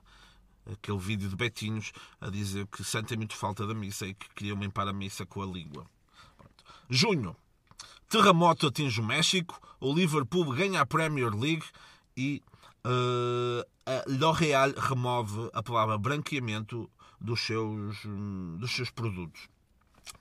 Aquele 0.71 0.99
vídeo 0.99 1.27
de 1.27 1.36
Betinhos 1.36 1.91
a 2.21 2.29
dizer 2.29 2.65
que 2.67 2.82
sentem 2.82 3.17
muito 3.17 3.36
falta 3.36 3.67
da 3.67 3.73
missa 3.73 4.08
e 4.08 4.13
que 4.13 4.29
queriam 4.29 4.58
limpar 4.58 4.88
a 4.88 4.93
missa 4.93 5.25
com 5.25 5.41
a 5.41 5.45
língua. 5.45 5.86
Junho. 6.89 7.36
Terremoto 8.13 8.67
atinge 8.67 9.02
o 9.02 9.04
México. 9.04 9.60
O 9.80 9.91
Liverpool 9.91 10.54
ganha 10.54 10.82
a 10.82 10.86
Premier 10.86 11.34
League 11.34 11.65
e 12.15 12.43
uh, 12.86 13.65
L'Oréal 14.08 14.71
remove 14.78 15.49
a 15.52 15.63
palavra 15.63 15.97
branqueamento 15.97 16.88
dos 17.19 17.39
seus, 17.39 17.97
dos 18.60 18.71
seus 18.71 18.91
produtos 18.91 19.49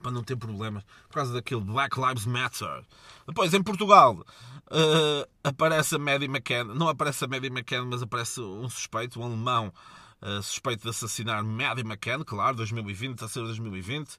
para 0.01 0.11
não 0.11 0.23
ter 0.23 0.35
problemas 0.35 0.83
por 1.07 1.15
causa 1.17 1.33
daquele 1.33 1.61
Black 1.61 1.99
Lives 1.99 2.25
Matter. 2.25 2.83
Depois, 3.27 3.53
em 3.53 3.61
Portugal, 3.61 4.15
uh, 4.15 5.29
aparece 5.43 5.93
a 5.93 5.99
Maddie 5.99 6.27
McCann. 6.27 6.73
Não 6.73 6.87
aparece 6.87 7.25
a 7.25 7.27
Maddie 7.27 7.51
McCann, 7.51 7.85
mas 7.85 8.01
aparece 8.01 8.41
um 8.41 8.67
suspeito, 8.69 9.19
um 9.19 9.25
alemão 9.25 9.71
uh, 10.19 10.41
suspeito 10.41 10.81
de 10.81 10.89
assassinar 10.89 11.43
Maddie 11.43 11.83
McCann, 11.83 12.23
claro, 12.23 12.57
2020, 12.57 13.23
a 13.23 13.27
ser 13.27 13.41
2020. 13.41 14.17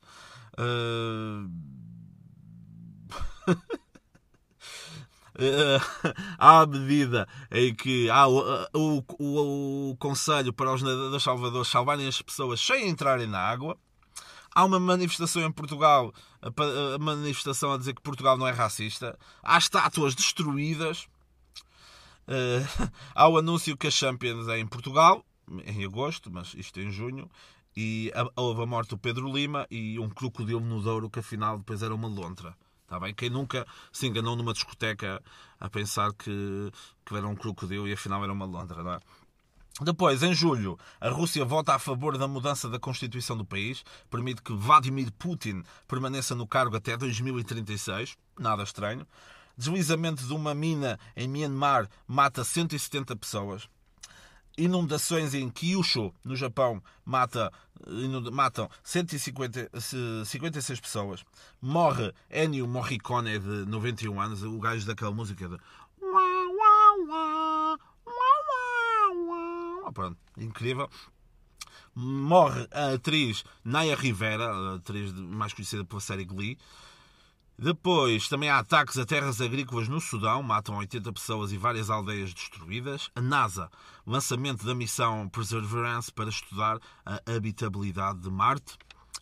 Uh... 0.56 1.83
à 6.38 6.64
medida 6.66 7.26
em 7.50 7.74
que 7.74 8.08
há 8.08 8.26
o, 8.28 8.38
o, 8.72 9.04
o, 9.18 9.90
o 9.90 9.96
Conselho 9.96 10.52
para 10.52 10.72
os 10.72 10.82
nadadores 10.82 11.22
salvadores 11.22 11.68
salvarem 11.68 12.06
as 12.06 12.22
pessoas 12.22 12.60
sem 12.60 12.88
entrarem 12.88 13.26
na 13.26 13.40
água, 13.40 13.76
há 14.54 14.64
uma 14.64 14.78
manifestação 14.78 15.42
em 15.42 15.50
Portugal, 15.50 16.14
a 16.40 16.98
manifestação 16.98 17.72
a 17.72 17.78
dizer 17.78 17.94
que 17.94 18.02
Portugal 18.02 18.38
não 18.38 18.46
é 18.46 18.52
racista, 18.52 19.18
há 19.42 19.58
estátuas 19.58 20.14
destruídas, 20.14 21.08
uh, 22.28 22.90
há 23.14 23.28
o 23.28 23.38
anúncio 23.38 23.76
que 23.76 23.88
a 23.88 23.90
Champions 23.90 24.46
é 24.48 24.58
em 24.58 24.66
Portugal, 24.66 25.24
em 25.66 25.84
agosto, 25.84 26.30
mas 26.30 26.54
isto 26.54 26.78
é 26.78 26.84
em 26.84 26.92
junho, 26.92 27.28
e 27.76 28.12
houve 28.36 28.62
a 28.62 28.66
morte 28.66 28.90
do 28.90 28.98
Pedro 28.98 29.32
Lima 29.32 29.66
e 29.68 29.98
um 29.98 30.08
crocodilo 30.08 30.60
no 30.60 30.80
Douro 30.80 31.10
que 31.10 31.18
afinal 31.18 31.58
depois 31.58 31.82
era 31.82 31.92
uma 31.92 32.06
lontra. 32.06 32.56
Está 32.94 33.00
bem? 33.00 33.12
Quem 33.12 33.28
nunca 33.28 33.66
se 33.92 34.06
enganou 34.06 34.36
numa 34.36 34.52
discoteca 34.52 35.20
a 35.58 35.68
pensar 35.68 36.12
que, 36.12 36.70
que 37.04 37.16
era 37.16 37.26
um 37.26 37.34
crocodilo 37.34 37.88
e 37.88 37.92
afinal 37.92 38.22
era 38.22 38.32
uma 38.32 38.44
londra, 38.44 38.84
não 38.84 38.92
é? 38.92 39.00
Depois, 39.80 40.22
em 40.22 40.32
julho, 40.32 40.78
a 41.00 41.08
Rússia 41.08 41.44
vota 41.44 41.74
a 41.74 41.78
favor 41.80 42.16
da 42.16 42.28
mudança 42.28 42.68
da 42.68 42.78
Constituição 42.78 43.36
do 43.36 43.44
país, 43.44 43.82
permite 44.08 44.42
que 44.42 44.52
Vladimir 44.52 45.10
Putin 45.18 45.64
permaneça 45.88 46.36
no 46.36 46.46
cargo 46.46 46.76
até 46.76 46.96
2036, 46.96 48.16
nada 48.38 48.62
estranho. 48.62 49.04
Deslizamento 49.58 50.24
de 50.24 50.32
uma 50.32 50.54
mina 50.54 50.96
em 51.16 51.26
Myanmar 51.26 51.88
mata 52.06 52.44
170 52.44 53.16
pessoas 53.16 53.68
inundações 54.56 55.34
em 55.34 55.48
Kyushu, 55.50 56.12
no 56.24 56.36
Japão, 56.36 56.82
mata, 57.04 57.52
matam 58.32 58.68
150, 58.82 59.70
56 60.24 60.80
pessoas. 60.80 61.24
Morre 61.60 62.12
Ennio 62.30 62.66
Morricone, 62.66 63.38
de 63.38 63.66
91 63.66 64.20
anos, 64.20 64.42
o 64.42 64.58
gajo 64.58 64.86
daquela 64.86 65.10
música 65.10 65.48
de. 65.48 65.58
Pronto, 69.92 70.18
incrível. 70.36 70.88
Morre 71.94 72.66
a 72.72 72.94
atriz 72.94 73.44
Naya 73.64 73.94
Rivera, 73.94 74.46
a 74.46 74.74
atriz 74.74 75.12
mais 75.12 75.52
conhecida 75.52 75.84
pela 75.84 76.00
série 76.00 76.24
Glee. 76.24 76.58
Depois, 77.56 78.28
também 78.28 78.50
há 78.50 78.58
ataques 78.58 78.98
a 78.98 79.06
terras 79.06 79.40
agrícolas 79.40 79.88
no 79.88 80.00
Sudão, 80.00 80.42
matam 80.42 80.76
80 80.76 81.12
pessoas 81.12 81.52
e 81.52 81.56
várias 81.56 81.88
aldeias 81.88 82.34
destruídas. 82.34 83.10
A 83.14 83.20
NASA, 83.20 83.70
lançamento 84.04 84.66
da 84.66 84.74
missão 84.74 85.28
Perseverance 85.28 86.12
para 86.12 86.28
estudar 86.28 86.80
a 87.06 87.20
habitabilidade 87.32 88.18
de 88.18 88.30
Marte. 88.30 88.76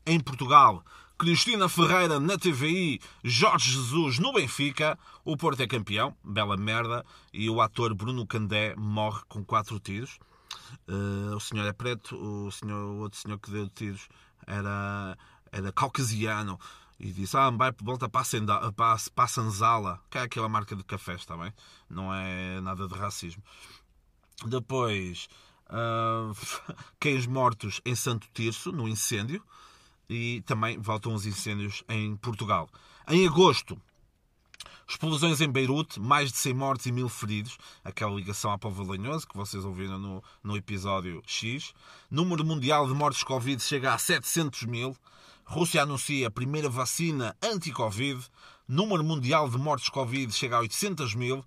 Em 0.06 0.18
Portugal, 0.18 0.82
Cristina 1.18 1.68
Ferreira 1.68 2.18
na 2.18 2.38
TVI, 2.38 3.00
Jorge 3.22 3.70
Jesus 3.70 4.18
no 4.18 4.32
Benfica, 4.32 4.98
o 5.24 5.36
Porto 5.36 5.60
é 5.60 5.66
campeão, 5.66 6.16
bela 6.24 6.56
merda, 6.56 7.04
e 7.32 7.48
o 7.50 7.60
ator 7.60 7.94
Bruno 7.94 8.26
Candé 8.26 8.74
morre 8.76 9.20
com 9.28 9.44
quatro 9.44 9.78
tiros. 9.78 10.18
Uh, 10.88 11.36
o 11.36 11.40
senhor 11.40 11.66
é 11.66 11.72
preto, 11.72 12.16
o, 12.16 12.50
senhor, 12.50 12.82
o 12.82 12.96
outro 13.00 13.20
senhor 13.20 13.38
que 13.38 13.50
deu 13.50 13.68
tiros 13.68 14.08
era, 14.46 15.16
era 15.52 15.70
caucasiano 15.70 16.58
e 17.02 17.10
disse: 17.10 17.36
Ah, 17.36 17.50
vai 17.50 17.72
volta 17.82 18.08
para 18.08 18.22
a, 18.22 19.28
Sanzala, 19.28 20.00
que 20.08 20.16
é 20.16 20.22
aquela 20.22 20.48
marca 20.48 20.76
de 20.76 20.84
café, 20.84 21.14
está 21.14 21.36
bem? 21.36 21.52
Não 21.90 22.14
é 22.14 22.60
nada 22.60 22.86
de 22.86 22.94
racismo. 22.94 23.42
Depois, 24.46 25.28
uh, 25.68 26.32
cães 27.00 27.26
mortos 27.26 27.80
em 27.84 27.96
Santo 27.96 28.28
Tirso, 28.32 28.70
no 28.70 28.88
incêndio, 28.88 29.42
e 30.08 30.42
também 30.46 30.78
voltam 30.78 31.12
os 31.12 31.26
incêndios 31.26 31.82
em 31.88 32.14
Portugal. 32.16 32.68
Em 33.08 33.26
agosto, 33.26 33.76
Explosões 34.88 35.40
em 35.40 35.50
Beirute, 35.50 35.98
mais 35.98 36.30
de 36.30 36.38
100 36.38 36.54
mortes 36.54 36.86
e 36.86 36.92
mil 36.92 37.08
feridos, 37.08 37.56
aquela 37.82 38.14
ligação 38.14 38.52
à 38.52 38.58
povo 38.58 38.82
lenhoso 38.88 39.26
que 39.26 39.36
vocês 39.36 39.64
ouviram 39.64 39.98
no, 39.98 40.22
no 40.42 40.56
episódio 40.56 41.22
X. 41.26 41.72
Número 42.10 42.44
mundial 42.44 42.86
de 42.86 42.92
mortes 42.92 43.24
Covid 43.24 43.60
chega 43.62 43.94
a 43.94 43.98
700 43.98 44.64
mil. 44.64 44.94
Rússia 45.52 45.82
anuncia 45.82 46.28
a 46.28 46.30
primeira 46.30 46.70
vacina 46.70 47.36
anti-Covid. 47.42 48.24
Número 48.66 49.04
mundial 49.04 49.50
de 49.50 49.58
mortes 49.58 49.90
Covid 49.90 50.32
chega 50.32 50.56
a 50.56 50.60
800 50.60 51.14
mil. 51.14 51.44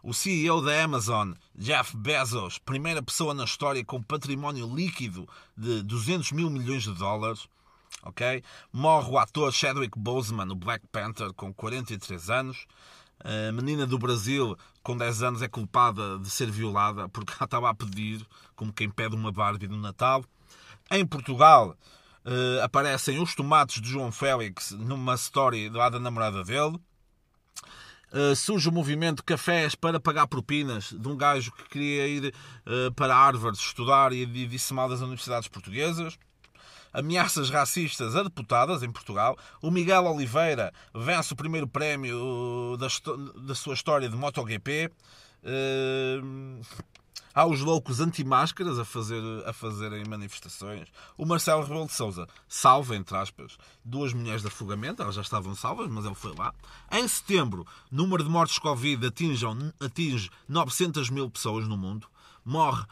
O 0.00 0.14
CEO 0.14 0.62
da 0.62 0.80
Amazon, 0.80 1.32
Jeff 1.56 1.96
Bezos, 1.96 2.58
primeira 2.58 3.02
pessoa 3.02 3.34
na 3.34 3.42
história 3.42 3.84
com 3.84 4.00
património 4.00 4.72
líquido 4.72 5.28
de 5.56 5.82
200 5.82 6.30
mil 6.30 6.48
milhões 6.48 6.84
de 6.84 6.94
dólares. 6.94 7.48
Okay? 8.04 8.44
Morre 8.72 9.10
o 9.10 9.18
ator 9.18 9.52
Chadwick 9.52 9.98
Boseman, 9.98 10.52
o 10.52 10.54
Black 10.54 10.86
Panther, 10.92 11.32
com 11.32 11.52
43 11.52 12.30
anos. 12.30 12.64
A 13.18 13.50
menina 13.50 13.88
do 13.88 13.98
Brasil, 13.98 14.56
com 14.84 14.96
10 14.96 15.22
anos, 15.24 15.42
é 15.42 15.48
culpada 15.48 16.16
de 16.20 16.30
ser 16.30 16.48
violada 16.48 17.08
porque 17.08 17.32
ela 17.36 17.44
estava 17.44 17.68
a 17.68 17.74
pedir, 17.74 18.24
como 18.54 18.72
quem 18.72 18.88
pede 18.88 19.16
uma 19.16 19.32
Barbie 19.32 19.66
no 19.66 19.78
Natal. 19.78 20.24
Em 20.92 21.04
Portugal, 21.04 21.76
uh, 22.28 22.62
aparecem 22.62 23.20
os 23.20 23.34
tomates 23.34 23.80
de 23.80 23.88
João 23.88 24.12
Félix 24.12 24.72
numa 24.72 25.14
story 25.14 25.70
lá 25.70 25.88
da 25.88 25.98
namorada 25.98 26.44
dele. 26.44 26.78
Uh, 28.12 28.34
surge 28.36 28.68
o 28.68 28.72
movimento 28.72 29.24
Cafés 29.24 29.74
para 29.74 30.00
pagar 30.00 30.26
propinas 30.26 30.94
de 30.98 31.08
um 31.08 31.16
gajo 31.16 31.52
que 31.52 31.68
queria 31.68 32.06
ir 32.06 32.34
uh, 32.66 32.92
para 32.94 33.14
Harvard 33.14 33.56
estudar 33.58 34.12
e 34.12 34.24
disse 34.46 34.72
mal 34.72 34.88
das 34.88 35.00
universidades 35.00 35.48
portuguesas. 35.48 36.18
Ameaças 36.90 37.50
racistas 37.50 38.16
a 38.16 38.22
deputadas 38.22 38.82
em 38.82 38.90
Portugal. 38.90 39.36
O 39.60 39.70
Miguel 39.70 40.04
Oliveira 40.06 40.72
vence 40.94 41.34
o 41.34 41.36
primeiro 41.36 41.68
prémio 41.68 42.78
da, 42.78 42.88
da 43.42 43.54
sua 43.54 43.74
história 43.74 44.08
de 44.08 44.16
MotoGP. 44.16 44.90
Uh, 45.44 46.60
Há 47.34 47.46
os 47.46 47.60
loucos 47.60 48.00
anti-máscaras 48.00 48.78
a, 48.78 48.84
fazer, 48.84 49.22
a 49.46 49.52
fazerem 49.52 50.04
manifestações. 50.04 50.88
O 51.16 51.24
Marcelo 51.24 51.62
Rebelo 51.62 51.86
de 51.86 51.92
Souza 51.92 52.26
salva, 52.48 52.96
entre 52.96 53.16
aspas, 53.16 53.56
duas 53.84 54.12
mulheres 54.12 54.42
de 54.42 54.48
afogamento. 54.48 55.02
Elas 55.02 55.14
já 55.14 55.22
estavam 55.22 55.54
salvas, 55.54 55.88
mas 55.88 56.04
ele 56.04 56.14
foi 56.14 56.34
lá. 56.34 56.52
Em 56.90 57.06
setembro, 57.06 57.66
número 57.90 58.24
de 58.24 58.30
mortes 58.30 58.58
Covid 58.58 59.06
atinge, 59.06 59.46
atinge 59.80 60.30
900 60.48 61.10
mil 61.10 61.30
pessoas 61.30 61.68
no 61.68 61.76
mundo. 61.76 62.06
Morre 62.44 62.84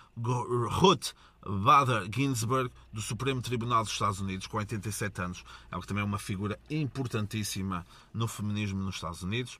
Ruth 0.71 1.13
Bader 1.49 2.09
Ginsburg, 2.13 2.71
do 2.93 3.01
Supremo 3.01 3.41
Tribunal 3.41 3.85
dos 3.85 3.93
Estados 3.93 4.21
Unidos, 4.21 4.47
com 4.47 4.57
87 4.59 5.23
anos. 5.23 5.45
Ela 5.71 5.83
também 5.83 6.03
é 6.03 6.07
uma 6.07 6.19
figura 6.19 6.59
importantíssima 6.69 7.87
no 8.13 8.27
feminismo 8.27 8.83
nos 8.83 8.97
Estados 8.97 9.23
Unidos. 9.23 9.59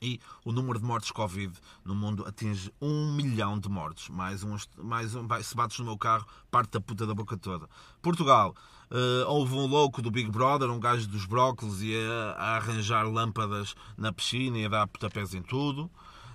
E 0.00 0.20
o 0.44 0.52
número 0.52 0.78
de 0.78 0.84
mortes 0.84 1.10
Covid 1.10 1.58
no 1.84 1.94
mundo 1.94 2.26
atinge 2.26 2.72
um 2.80 3.12
milhão 3.14 3.58
de 3.58 3.68
mortes. 3.68 4.08
Mais 4.08 4.44
um, 4.44 4.56
mais 4.78 5.14
um, 5.14 5.26
se 5.42 5.56
bates 5.56 5.78
no 5.78 5.86
meu 5.86 5.96
carro, 5.96 6.26
parte 6.50 6.72
da 6.72 6.80
puta 6.80 7.06
da 7.06 7.14
boca 7.14 7.36
toda. 7.36 7.68
Portugal, 8.02 8.54
uh, 8.90 9.28
houve 9.28 9.54
um 9.54 9.66
louco 9.66 10.02
do 10.02 10.10
Big 10.10 10.30
Brother, 10.30 10.70
um 10.70 10.78
gajo 10.78 11.08
dos 11.08 11.24
brócolis, 11.24 11.80
a, 12.10 12.32
a 12.32 12.56
arranjar 12.56 13.04
lâmpadas 13.08 13.74
na 13.96 14.12
piscina 14.12 14.58
e 14.58 14.66
a 14.66 14.68
dar 14.68 14.86
pontapés 14.86 15.32
em 15.34 15.42
tudo. 15.42 15.90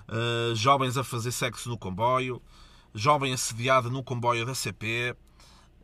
Uh, 0.10 0.56
jovens 0.56 0.98
a 0.98 1.04
fazer 1.04 1.32
sexo 1.32 1.70
no 1.70 1.78
comboio. 1.78 2.42
Jovem 2.94 3.32
assediada 3.32 3.90
no 3.90 4.04
comboio 4.04 4.46
da 4.46 4.56
CP 4.56 5.16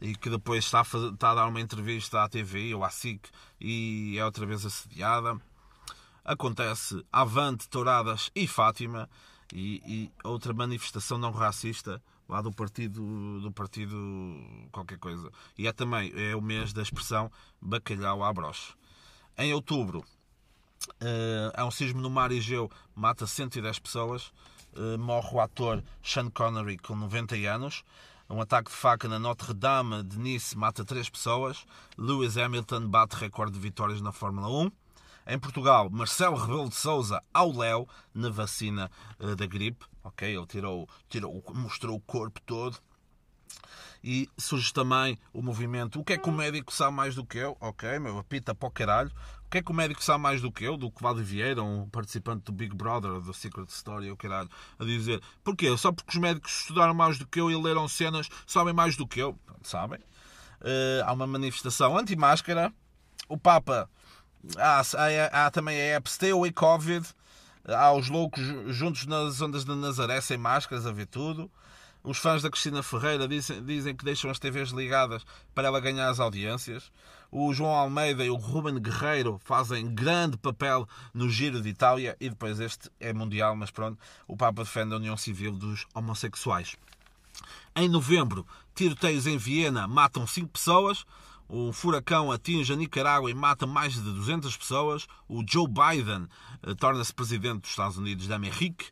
e 0.02 0.16
que 0.16 0.30
depois 0.30 0.66
está 0.66 0.82
a, 0.82 0.84
fazer, 0.84 1.14
está 1.14 1.32
a 1.32 1.36
dar 1.36 1.48
uma 1.48 1.62
entrevista 1.62 2.24
à 2.24 2.28
TV 2.28 2.74
ou 2.74 2.84
à 2.84 2.90
SIC 2.90 3.30
e 3.62 4.16
é 4.18 4.26
outra 4.26 4.46
vez 4.46 4.66
assediada 4.66 5.40
acontece 6.28 7.02
Avante, 7.12 7.70
Touradas 7.70 8.30
e 8.36 8.46
Fátima 8.46 9.10
e, 9.54 9.82
e, 9.88 10.12
outra 10.26 10.54
manifestação 10.54 11.18
não 11.18 11.32
racista 11.32 12.04
lá 12.28 12.42
do 12.42 12.52
partido 12.52 13.40
do 13.40 13.50
partido 13.54 13.96
qualquer 14.72 15.00
coisa. 15.00 15.32
E 15.58 15.66
é 15.66 15.72
também 15.72 16.12
é 16.14 16.36
o 16.36 16.42
mês 16.42 16.74
da 16.74 16.82
expressão 16.82 17.32
bacalhau 17.62 18.22
à 18.22 18.34
broche. 18.34 18.74
Em 19.38 19.54
outubro 19.54 20.00
uh, 20.00 21.54
há 21.56 21.66
um 21.66 21.72
sismo 21.72 22.02
no 22.02 22.10
mar 22.10 22.32
Egeu 22.34 22.70
mata 22.94 23.26
110 23.26 23.80
pessoas 23.80 24.34
uh, 24.76 25.00
morre 25.00 25.30
o 25.32 25.40
ator 25.40 25.82
Sean 26.04 26.30
Connery 26.30 26.78
com 26.78 26.96
90 26.96 27.36
anos. 27.50 27.84
Um 28.30 28.42
ataque 28.42 28.70
de 28.70 28.76
faca 28.76 29.08
na 29.08 29.18
Notre 29.18 29.54
Dame 29.54 30.04
de 30.04 30.20
Nice 30.20 30.58
mata 30.58 30.84
3 30.84 31.10
pessoas. 31.10 31.66
Lewis 31.98 32.38
Hamilton 32.38 32.90
bate 32.90 33.16
recorde 33.16 33.54
de 33.54 33.60
vitórias 33.60 34.02
na 34.02 34.12
Fórmula 34.12 34.50
1 34.50 34.70
em 35.28 35.38
Portugal, 35.38 35.90
Marcelo 35.90 36.38
Rebelo 36.38 36.70
de 36.70 36.76
Souza 36.76 37.22
ao 37.34 37.52
Léo 37.52 37.88
na 38.14 38.30
vacina 38.30 38.90
uh, 39.20 39.36
da 39.36 39.46
gripe. 39.46 39.86
Ok, 40.04 40.36
ele 40.36 40.46
tirou, 40.48 40.88
tirou, 41.10 41.44
mostrou 41.54 41.98
o 41.98 42.00
corpo 42.00 42.40
todo. 42.42 42.78
E 44.04 44.30
surge 44.38 44.72
também 44.72 45.18
o 45.34 45.42
movimento 45.42 46.00
O 46.00 46.04
que 46.04 46.14
é 46.14 46.18
que 46.18 46.30
o 46.30 46.32
médico 46.32 46.72
sabe 46.72 46.96
mais 46.96 47.16
do 47.16 47.26
que 47.26 47.40
eu? 47.40 47.58
Ok, 47.60 48.00
meu, 48.00 48.20
apita 48.20 48.56
para 48.56 48.68
o 48.68 48.72
caralho. 48.72 49.12
O 49.46 49.50
que 49.50 49.58
é 49.58 49.62
que 49.62 49.72
o 49.72 49.74
médico 49.74 50.04
sabe 50.04 50.22
mais 50.22 50.42
do 50.42 50.52
que 50.52 50.64
eu? 50.64 50.78
Do 50.78 50.92
que 50.92 51.02
Valde 51.02 51.24
Vieira, 51.24 51.64
um 51.64 51.90
participante 51.90 52.44
do 52.46 52.52
Big 52.52 52.76
Brother, 52.76 53.20
do 53.20 53.34
Secret 53.34 53.68
Story, 53.70 54.12
o 54.12 54.18
caralho, 54.18 54.50
a 54.78 54.84
dizer 54.86 55.22
porquê? 55.44 55.76
Só 55.78 55.92
porque 55.92 56.12
os 56.12 56.22
médicos 56.22 56.62
estudaram 56.62 56.94
mais 56.94 57.18
do 57.18 57.26
que 57.26 57.40
eu 57.40 57.50
e 57.50 57.56
leram 57.56 57.88
cenas, 57.88 58.30
sabem 58.46 58.74
mais 58.74 58.96
do 58.96 59.08
que 59.08 59.20
eu? 59.20 59.38
Sabem? 59.64 60.00
Uh, 60.62 61.04
há 61.06 61.14
uma 61.14 61.28
manifestação 61.28 61.98
anti-máscara. 61.98 62.74
O 63.28 63.38
Papa 63.38 63.90
Há, 64.56 64.82
há, 64.82 65.46
há 65.46 65.52
também 65.52 65.76
a 65.76 65.96
app 65.96 66.10
Stay 66.10 66.32
Covid. 66.54 67.06
Há 67.68 67.92
os 67.92 68.08
loucos 68.08 68.44
juntos 68.68 69.06
nas 69.06 69.42
ondas 69.42 69.66
de 69.66 69.76
Nazaré 69.76 70.22
sem 70.22 70.38
máscaras 70.38 70.86
a 70.86 70.92
ver 70.92 71.08
tudo. 71.08 71.52
Os 72.04 72.18
fãs 72.20 72.42
da 72.42 72.50
Cristina 72.50 72.82
Ferreira 72.82 73.28
dizem, 73.28 73.62
dizem 73.66 73.94
que 73.94 74.06
deixam 74.06 74.32
as 74.32 74.40
TVs 74.40 74.70
ligadas 74.70 75.26
para 75.54 75.68
ela 75.68 75.82
ganhar 75.82 76.10
as 76.10 76.22
audiências. 76.22 76.90
O 77.30 77.54
João 77.54 77.72
Almeida 77.72 78.24
e 78.24 78.30
o 78.30 78.36
Ruben 78.38 78.80
Guerreiro 78.80 79.38
fazem 79.44 79.94
grande 79.94 80.38
papel 80.38 80.88
no 81.14 81.30
Giro 81.30 81.62
de 81.62 81.68
Itália. 81.68 82.16
E 82.22 82.30
depois 82.30 82.62
este 82.62 82.90
é 83.02 83.12
mundial, 83.12 83.54
mas 83.58 83.72
pronto, 83.72 84.00
o 84.26 84.38
Papa 84.38 84.64
defende 84.64 84.94
a 84.94 84.98
união 84.98 85.18
civil 85.18 85.52
dos 85.52 85.86
homossexuais. 85.94 86.78
Em 87.76 87.90
novembro, 87.90 88.48
tiroteios 88.74 89.28
em 89.28 89.38
Viena 89.38 89.88
matam 89.88 90.26
5 90.26 90.48
pessoas. 90.48 91.06
O 91.50 91.72
furacão 91.72 92.30
atinge 92.30 92.74
a 92.74 92.76
Nicarágua 92.76 93.32
e 93.32 93.34
mata 93.34 93.66
mais 93.66 93.94
de 93.94 94.02
200 94.02 94.58
pessoas. 94.58 95.08
O 95.30 95.44
Joe 95.48 95.66
Biden 95.66 96.28
eh, 96.62 96.76
torna-se 96.76 97.14
presidente 97.14 97.62
dos 97.62 97.70
Estados 97.70 97.98
Unidos 97.98 98.28
da 98.28 98.36
América. 98.36 98.86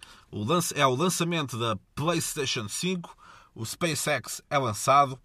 é 0.73 0.87
o 0.87 0.95
lançamento 0.95 1.59
da 1.59 1.75
PlayStation 1.93 2.69
5. 2.69 3.15
O 3.53 3.65
SpaceX 3.65 4.41
é 4.49 4.57
lançado. 4.57 5.19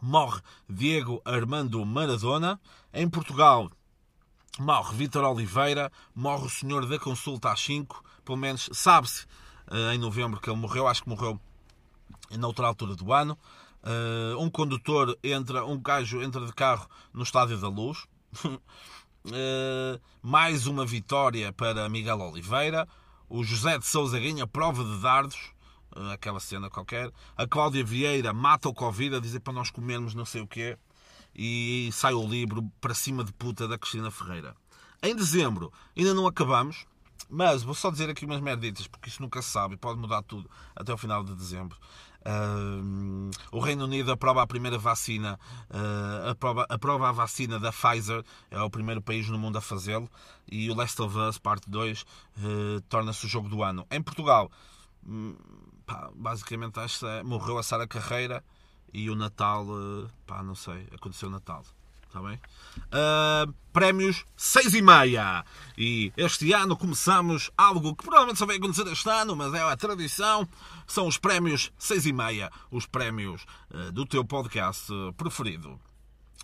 Morre 0.00 0.40
Diego 0.68 1.20
Armando 1.22 1.84
Maradona. 1.84 2.58
Em 2.94 3.08
Portugal, 3.10 3.70
morre 4.58 4.96
Vítor 4.96 5.24
Oliveira. 5.24 5.92
Morre 6.14 6.46
o 6.46 6.50
senhor 6.50 6.86
da 6.86 6.98
consulta 6.98 7.52
às 7.52 7.60
5. 7.60 8.02
Pelo 8.24 8.38
menos 8.38 8.70
sabe-se 8.72 9.26
eh, 9.70 9.94
em 9.94 9.98
novembro 9.98 10.40
que 10.40 10.48
ele 10.48 10.58
morreu. 10.58 10.88
Acho 10.88 11.02
que 11.02 11.10
morreu 11.10 11.38
na 12.30 12.46
outra 12.46 12.66
altura 12.66 12.94
do 12.94 13.12
ano. 13.12 13.38
Uh, 13.88 14.38
um 14.38 14.50
condutor 14.50 15.18
entra, 15.24 15.64
um 15.64 15.80
gajo 15.80 16.20
entra 16.20 16.44
de 16.44 16.52
carro 16.52 16.86
no 17.10 17.22
Estádio 17.22 17.56
da 17.56 17.68
Luz. 17.68 18.06
uh, 18.44 18.50
mais 20.20 20.66
uma 20.66 20.84
vitória 20.84 21.50
para 21.54 21.88
Miguel 21.88 22.20
Oliveira. 22.20 22.86
O 23.30 23.42
José 23.42 23.78
de 23.78 23.86
Souza 23.86 24.20
ganha 24.20 24.46
prova 24.46 24.84
de 24.84 25.00
dardos. 25.00 25.38
Uh, 25.96 26.10
aquela 26.10 26.38
cena 26.38 26.68
qualquer. 26.68 27.10
A 27.34 27.46
Cláudia 27.46 27.82
Vieira 27.82 28.30
mata 28.34 28.68
o 28.68 28.74
Covid 28.74 29.16
a 29.16 29.20
dizer 29.20 29.40
para 29.40 29.54
nós 29.54 29.70
comermos 29.70 30.14
não 30.14 30.26
sei 30.26 30.42
o 30.42 30.46
quê. 30.46 30.76
E 31.34 31.88
sai 31.90 32.12
o 32.12 32.28
livro 32.28 32.70
para 32.82 32.92
cima 32.92 33.24
de 33.24 33.32
puta 33.32 33.66
da 33.66 33.78
Cristina 33.78 34.10
Ferreira. 34.10 34.54
Em 35.02 35.16
dezembro, 35.16 35.72
ainda 35.96 36.12
não 36.12 36.26
acabamos. 36.26 36.84
Mas 37.30 37.62
vou 37.62 37.74
só 37.74 37.90
dizer 37.90 38.08
aqui 38.08 38.24
umas 38.24 38.40
merditas, 38.40 38.86
porque 38.86 39.08
isso 39.08 39.20
nunca 39.20 39.42
se 39.42 39.50
sabe, 39.50 39.76
pode 39.76 39.98
mudar 39.98 40.22
tudo 40.22 40.48
até 40.74 40.92
o 40.92 40.96
final 40.96 41.22
de 41.22 41.34
dezembro. 41.34 41.76
Uh, 42.20 43.30
o 43.52 43.60
Reino 43.60 43.84
Unido 43.84 44.12
aprova 44.12 44.42
a 44.42 44.46
primeira 44.46 44.76
vacina, 44.76 45.38
uh, 45.70 46.30
aprova, 46.30 46.66
aprova, 46.68 47.08
a 47.08 47.12
vacina 47.12 47.58
da 47.58 47.72
Pfizer, 47.72 48.22
é 48.50 48.60
o 48.60 48.68
primeiro 48.68 49.00
país 49.00 49.28
no 49.28 49.38
mundo 49.38 49.56
a 49.56 49.60
fazê-lo, 49.60 50.10
e 50.50 50.70
o 50.70 50.74
Last 50.74 51.00
of 51.00 51.16
Us, 51.16 51.38
parte 51.38 51.70
2, 51.70 52.02
uh, 52.02 52.80
torna-se 52.88 53.24
o 53.24 53.28
jogo 53.28 53.48
do 53.48 53.62
ano. 53.62 53.86
Em 53.90 54.02
Portugal, 54.02 54.50
um, 55.06 55.34
pá, 55.86 56.10
basicamente 56.14 56.74
que 56.74 57.06
é, 57.06 57.22
morreu 57.22 57.58
a 57.58 57.62
Sara 57.62 57.86
Carreira 57.86 58.44
e 58.92 59.08
o 59.08 59.14
Natal, 59.14 59.64
uh, 59.66 60.08
pá, 60.26 60.42
não 60.42 60.54
sei, 60.54 60.86
aconteceu 60.92 61.28
o 61.28 61.32
Natal. 61.32 61.64
Está 62.08 62.22
bem? 62.22 62.40
Uh, 62.86 63.54
prémios 63.70 64.24
6 64.34 64.74
e 64.74 64.82
meia. 64.82 65.44
E 65.76 66.10
este 66.16 66.52
ano 66.54 66.74
começamos 66.74 67.50
algo 67.56 67.94
que 67.94 68.02
provavelmente 68.02 68.38
só 68.38 68.46
vai 68.46 68.56
acontecer 68.56 68.86
este 68.86 69.10
ano, 69.10 69.36
mas 69.36 69.52
é 69.52 69.60
a 69.60 69.76
tradição. 69.76 70.48
São 70.86 71.06
os 71.06 71.18
prémios 71.18 71.70
6 71.78 72.06
e 72.06 72.12
meia. 72.14 72.50
Os 72.70 72.86
prémios 72.86 73.44
uh, 73.70 73.92
do 73.92 74.06
teu 74.06 74.24
podcast 74.24 74.90
preferido. 75.18 75.78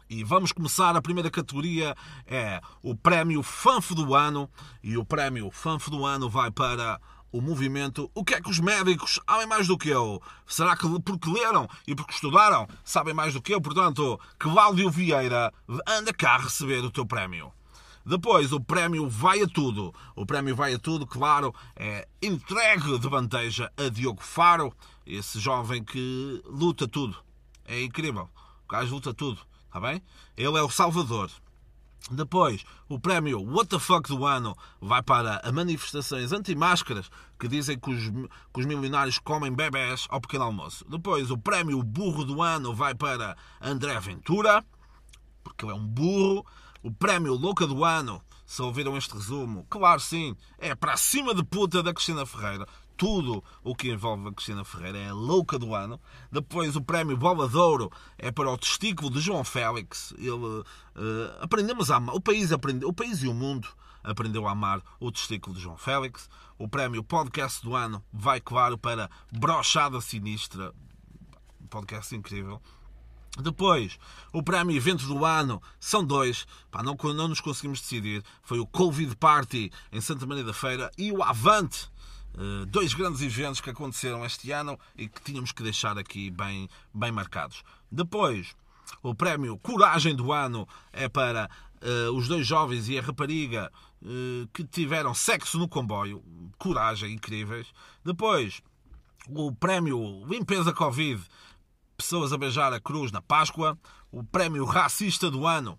E 0.08 0.22
vamos 0.22 0.52
começar. 0.52 0.94
A 0.94 1.02
primeira 1.02 1.30
categoria 1.30 1.96
é 2.26 2.60
o 2.82 2.94
prémio 2.94 3.42
FANF 3.42 3.94
do 3.94 4.14
ano. 4.14 4.50
E 4.82 4.98
o 4.98 5.04
prémio 5.04 5.50
FANF 5.50 5.88
do 5.88 6.04
ano 6.04 6.28
vai 6.28 6.50
para 6.50 7.00
o 7.34 7.40
movimento. 7.40 8.08
O 8.14 8.24
que 8.24 8.32
é 8.32 8.40
que 8.40 8.48
os 8.48 8.60
médicos 8.60 9.18
sabem 9.28 9.44
mais 9.44 9.66
do 9.66 9.76
que 9.76 9.88
eu? 9.88 10.22
Será 10.46 10.76
que 10.76 10.86
porque 11.00 11.28
leram 11.28 11.68
e 11.84 11.92
porque 11.92 12.12
estudaram 12.12 12.68
sabem 12.84 13.12
mais 13.12 13.34
do 13.34 13.42
que 13.42 13.52
eu? 13.52 13.60
Portanto, 13.60 14.20
Cláudio 14.38 14.88
Vieira, 14.88 15.52
anda 15.84 16.14
cá 16.14 16.36
receber 16.36 16.84
o 16.84 16.92
teu 16.92 17.04
prémio. 17.04 17.52
Depois, 18.06 18.52
o 18.52 18.60
prémio 18.60 19.08
vai 19.08 19.42
a 19.42 19.48
tudo. 19.48 19.92
O 20.14 20.24
prémio 20.24 20.54
vai 20.54 20.74
a 20.74 20.78
tudo, 20.78 21.08
claro, 21.08 21.52
é 21.74 22.06
entregue 22.22 23.00
de 23.00 23.08
bandeja 23.08 23.68
a 23.76 23.88
Diogo 23.88 24.22
Faro, 24.22 24.72
esse 25.04 25.40
jovem 25.40 25.82
que 25.82 26.40
luta 26.46 26.86
tudo. 26.86 27.16
É 27.64 27.82
incrível. 27.82 28.30
O 28.64 28.70
gajo 28.70 28.94
luta 28.94 29.12
tudo, 29.12 29.40
está 29.66 29.80
bem? 29.80 30.00
Ele 30.36 30.56
é 30.56 30.62
o 30.62 30.70
salvador. 30.70 31.32
Depois, 32.10 32.64
o 32.86 33.00
prémio 33.00 33.40
What 33.42 33.70
the 33.70 33.78
Fuck 33.78 34.08
do 34.08 34.26
ano 34.26 34.54
vai 34.78 35.02
para 35.02 35.40
a 35.42 35.50
manifestações 35.50 36.32
anti-máscaras 36.32 37.10
que 37.38 37.48
dizem 37.48 37.78
que 37.78 37.90
os, 37.90 38.10
que 38.52 38.60
os 38.60 38.66
milionários 38.66 39.18
comem 39.18 39.50
bebés 39.50 40.06
ao 40.10 40.20
pequeno 40.20 40.44
almoço. 40.44 40.84
Depois, 40.86 41.30
o 41.30 41.38
prémio 41.38 41.82
Burro 41.82 42.24
do 42.24 42.42
ano 42.42 42.74
vai 42.74 42.94
para 42.94 43.34
André 43.58 43.98
Ventura, 44.00 44.62
porque 45.42 45.64
ele 45.64 45.72
é 45.72 45.74
um 45.74 45.86
burro. 45.86 46.44
O 46.82 46.92
prémio 46.92 47.32
Louca 47.32 47.66
do 47.66 47.82
ano, 47.82 48.20
se 48.44 48.60
ouviram 48.60 48.96
este 48.98 49.14
resumo, 49.14 49.66
claro 49.70 49.98
sim, 49.98 50.36
é 50.58 50.74
para 50.74 50.98
cima 50.98 51.34
de 51.34 51.42
puta 51.42 51.82
da 51.82 51.94
Cristina 51.94 52.26
Ferreira 52.26 52.66
tudo 52.96 53.42
o 53.62 53.74
que 53.74 53.90
envolve 53.90 54.28
a 54.28 54.32
Cristina 54.32 54.64
Ferreira 54.64 54.98
é 54.98 55.08
a 55.08 55.14
louca 55.14 55.58
do 55.58 55.74
ano. 55.74 56.00
Depois 56.30 56.76
o 56.76 56.82
prémio 56.82 57.16
Bola 57.16 57.48
de 57.48 57.56
Ouro 57.56 57.90
é 58.18 58.30
para 58.30 58.50
o 58.50 58.58
testículo 58.58 59.10
de 59.10 59.20
João 59.20 59.44
Félix. 59.44 60.14
Ele, 60.18 60.30
uh, 60.30 60.64
aprendemos 61.40 61.90
a 61.90 61.98
o 61.98 62.20
país, 62.20 62.52
aprende, 62.52 62.84
o 62.84 62.92
país 62.92 63.22
e 63.22 63.28
o 63.28 63.34
mundo 63.34 63.68
aprendeu 64.02 64.46
a 64.46 64.52
amar 64.52 64.82
o 65.00 65.10
testículo 65.10 65.56
de 65.56 65.62
João 65.62 65.76
Félix. 65.76 66.28
O 66.58 66.68
prémio 66.68 67.02
Podcast 67.02 67.62
do 67.62 67.74
Ano 67.74 68.04
vai, 68.12 68.40
claro, 68.40 68.78
para 68.78 69.10
Brochada 69.32 70.00
Sinistra. 70.00 70.72
Podcast 71.70 72.14
incrível. 72.14 72.60
Depois, 73.42 73.98
o 74.32 74.42
prémio 74.42 74.76
Evento 74.76 75.06
do 75.06 75.24
Ano 75.24 75.60
são 75.80 76.04
dois. 76.04 76.46
Pá, 76.70 76.82
não, 76.82 76.96
não 77.14 77.28
nos 77.28 77.40
conseguimos 77.40 77.80
decidir. 77.80 78.22
Foi 78.42 78.60
o 78.60 78.66
Covid 78.66 79.16
Party 79.16 79.72
em 79.90 80.00
Santa 80.00 80.24
Maria 80.24 80.44
da 80.44 80.52
Feira 80.52 80.90
e 80.96 81.10
o 81.10 81.22
Avante 81.22 81.90
eh, 82.36 82.66
dois 82.66 82.94
grandes 82.94 83.22
eventos 83.22 83.60
que 83.60 83.70
aconteceram 83.70 84.24
este 84.24 84.50
ano 84.50 84.78
e 84.96 85.08
que 85.08 85.22
tínhamos 85.22 85.52
que 85.52 85.62
deixar 85.62 85.96
aqui 85.96 86.30
bem, 86.30 86.68
bem 86.92 87.12
marcados. 87.12 87.62
Depois, 87.90 88.54
o 89.02 89.14
prémio 89.14 89.56
Coragem 89.58 90.14
do 90.16 90.32
Ano 90.32 90.68
é 90.92 91.08
para 91.08 91.48
uh, 91.80 92.12
os 92.12 92.26
dois 92.26 92.46
jovens 92.46 92.88
e 92.88 92.98
a 92.98 93.02
rapariga 93.02 93.70
uh, 94.02 94.48
que 94.52 94.64
tiveram 94.64 95.14
sexo 95.14 95.58
no 95.58 95.68
comboio. 95.68 96.22
Coragem, 96.58 97.12
incríveis. 97.12 97.68
Depois, 98.04 98.60
o 99.28 99.52
prémio 99.52 100.24
Limpeza 100.26 100.72
Covid, 100.72 101.22
pessoas 101.96 102.32
a 102.32 102.38
beijar 102.38 102.72
a 102.72 102.80
cruz 102.80 103.12
na 103.12 103.22
Páscoa. 103.22 103.78
O 104.10 104.22
prémio 104.24 104.64
Racista 104.64 105.30
do 105.30 105.46
Ano. 105.46 105.78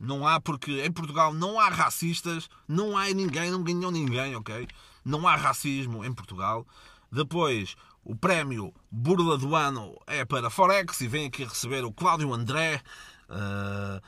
Não 0.00 0.26
há, 0.26 0.40
porque 0.40 0.84
em 0.84 0.92
Portugal 0.92 1.34
não 1.34 1.58
há 1.58 1.68
racistas, 1.68 2.48
não 2.68 2.96
há 2.96 3.06
ninguém, 3.08 3.50
não 3.50 3.64
ganhou 3.64 3.90
ninguém, 3.90 4.36
ok? 4.36 4.68
Não 5.08 5.26
há 5.26 5.34
racismo 5.34 6.04
em 6.04 6.12
Portugal. 6.12 6.66
Depois, 7.10 7.74
o 8.04 8.14
prémio 8.14 8.72
Burla 8.90 9.38
do 9.38 9.56
Ano 9.56 9.96
é 10.06 10.24
para 10.24 10.50
Forex 10.50 11.00
e 11.00 11.08
vem 11.08 11.26
aqui 11.26 11.44
receber 11.44 11.84
o 11.84 11.92
Cláudio 11.92 12.32
André, 12.32 12.82
uh, 13.30 14.00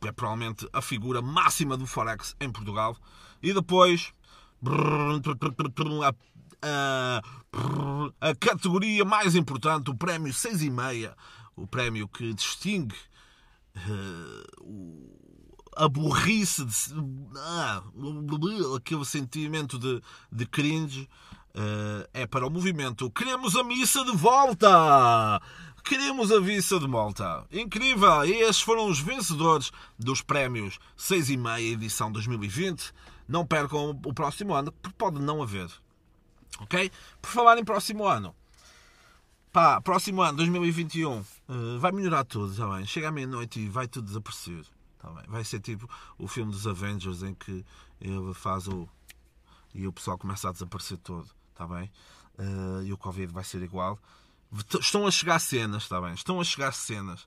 que 0.00 0.08
é 0.08 0.12
provavelmente 0.12 0.66
a 0.72 0.80
figura 0.80 1.20
máxima 1.20 1.76
do 1.76 1.86
Forex 1.86 2.34
em 2.40 2.50
Portugal. 2.50 2.96
E 3.42 3.52
depois, 3.52 4.14
a, 6.62 7.22
a 8.20 8.34
categoria 8.34 9.04
mais 9.04 9.34
importante, 9.34 9.90
o 9.90 9.94
prémio 9.94 10.32
6,5, 10.32 11.14
o 11.54 11.66
prémio 11.66 12.08
que 12.08 12.32
distingue 12.32 12.96
uh, 13.76 15.20
a 15.76 15.88
burrice, 15.88 16.64
de, 16.64 16.74
ah, 17.36 17.82
aquele 18.76 19.04
sentimento 19.04 19.78
de, 19.78 20.02
de 20.30 20.46
cringe, 20.46 21.08
uh, 21.54 22.08
é 22.12 22.26
para 22.26 22.46
o 22.46 22.50
movimento. 22.50 23.10
Queremos 23.10 23.56
a 23.56 23.64
missa 23.64 24.04
de 24.04 24.16
volta! 24.16 25.40
Queremos 25.84 26.30
a 26.30 26.40
missa 26.40 26.78
de 26.78 26.86
volta! 26.86 27.46
Incrível! 27.50 28.24
E 28.24 28.32
estes 28.42 28.60
foram 28.60 28.86
os 28.86 29.00
vencedores 29.00 29.70
dos 29.98 30.22
prémios 30.22 30.78
6 30.96 31.30
e 31.30 31.36
meia 31.36 31.72
edição 31.72 32.12
2020. 32.12 32.92
Não 33.28 33.46
percam 33.46 33.90
o 34.04 34.12
próximo 34.12 34.54
ano, 34.54 34.72
porque 34.72 34.96
pode 34.98 35.20
não 35.20 35.42
haver. 35.42 35.70
Ok? 36.60 36.90
Por 37.22 37.30
falar 37.30 37.58
em 37.58 37.64
próximo 37.64 38.06
ano. 38.06 38.34
Pá, 39.52 39.80
próximo 39.80 40.22
ano, 40.22 40.36
2021, 40.36 41.18
uh, 41.18 41.24
eh, 41.48 41.78
vai 41.78 41.90
melhorar 41.90 42.22
tudo, 42.22 42.54
já 42.54 42.68
bem? 42.68 42.86
Chega 42.86 43.08
à 43.08 43.10
meia-noite 43.10 43.58
e 43.58 43.68
vai 43.68 43.88
tudo 43.88 44.06
desaparecer. 44.06 44.64
Tá 45.00 45.10
Vai 45.28 45.44
ser 45.44 45.60
tipo 45.60 45.88
o 46.18 46.28
filme 46.28 46.52
dos 46.52 46.66
Avengers 46.66 47.22
em 47.22 47.34
que 47.34 47.64
ele 48.00 48.34
faz 48.34 48.68
o. 48.68 48.88
e 49.74 49.86
o 49.86 49.92
pessoal 49.92 50.18
começa 50.18 50.48
a 50.48 50.52
desaparecer 50.52 50.98
todo. 50.98 51.28
Tá 51.54 51.66
bem? 51.66 51.90
Uh, 52.38 52.82
e 52.84 52.92
o 52.92 52.98
Covid 52.98 53.32
vai 53.32 53.44
ser 53.44 53.62
igual. 53.62 53.98
Estão 54.80 55.06
a 55.06 55.10
chegar 55.10 55.38
cenas, 55.38 55.84
está 55.84 56.00
bem? 56.00 56.12
Estão 56.12 56.40
a 56.40 56.44
chegar 56.44 56.72
cenas 56.72 57.26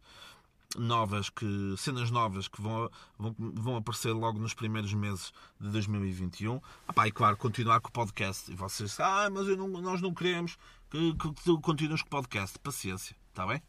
novas 0.76 1.30
que 1.30 1.76
cenas 1.78 2.09
novas 2.09 2.47
que 2.47 2.59
vão, 2.59 2.89
vão, 3.17 3.36
vão 3.38 3.76
aparecer 3.76 4.11
logo 4.11 4.39
nos 4.39 4.55
primeiros 4.55 4.91
meses 4.93 5.32
de 5.59 5.69
2021 5.69 6.59
ah, 6.88 6.93
pá, 6.93 7.07
e 7.07 7.11
claro 7.11 7.38
continuar 7.38 7.80
com 7.80 7.89
o 7.89 7.91
podcast 7.91 8.51
e 8.51 8.55
vocês 8.55 8.99
ah 8.99 9.30
mas 9.30 9.45
não, 9.55 9.67
nós 9.67 10.01
não 10.01 10.13
queremos 10.13 10.57
que, 10.89 11.13
que, 11.13 11.32
que 11.32 11.61
continues 11.61 12.01
com 12.01 12.07
o 12.07 12.09
podcast 12.09 12.57
paciência 12.57 13.15
está 13.30 13.45
bem 13.45 13.61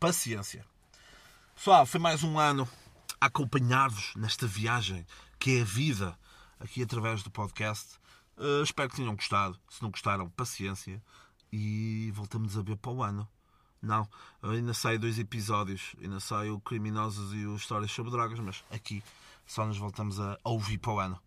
paciência 0.00 0.64
pessoal 1.54 1.84
foi 1.84 2.00
mais 2.00 2.24
um 2.24 2.38
ano 2.38 2.66
acompanhar-vos 3.20 4.14
nesta 4.16 4.46
viagem 4.46 5.06
que 5.38 5.58
é 5.58 5.62
a 5.62 5.64
vida 5.64 6.18
aqui 6.58 6.82
através 6.82 7.22
do 7.22 7.30
podcast. 7.30 7.98
Uh, 8.36 8.62
espero 8.62 8.90
que 8.90 8.96
tenham 8.96 9.14
gostado. 9.14 9.58
Se 9.68 9.82
não 9.82 9.90
gostaram, 9.90 10.28
paciência. 10.30 11.02
E 11.52 12.10
voltamos 12.14 12.58
a 12.58 12.62
ver 12.62 12.76
para 12.76 12.90
o 12.90 13.02
ano. 13.02 13.28
Não, 13.80 14.08
ainda 14.42 14.74
saio 14.74 14.98
dois 14.98 15.18
episódios. 15.18 15.94
Ainda 16.02 16.20
saio 16.20 16.60
Criminosos 16.60 17.32
e 17.32 17.46
o 17.46 17.56
Histórias 17.56 17.92
sobre 17.92 18.10
Drogas. 18.10 18.38
Mas 18.40 18.62
aqui 18.70 19.02
só 19.46 19.64
nos 19.64 19.78
voltamos 19.78 20.20
a 20.20 20.38
ouvir 20.44 20.78
para 20.78 20.92
o 20.92 20.98
ano. 20.98 21.18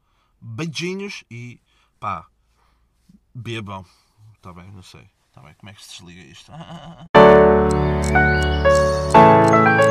Beijinhos 0.41 1.23
e 1.29 1.59
pá, 1.99 2.27
bebam. 3.33 3.85
Está 4.35 4.53
bem, 4.53 4.71
não 4.71 4.83
sei. 4.83 5.09
Está 5.27 5.41
bem, 5.41 5.53
como 5.55 5.69
é 5.69 5.73
que 5.73 5.83
se 5.83 5.91
desliga 5.91 6.21
isto? 6.21 6.51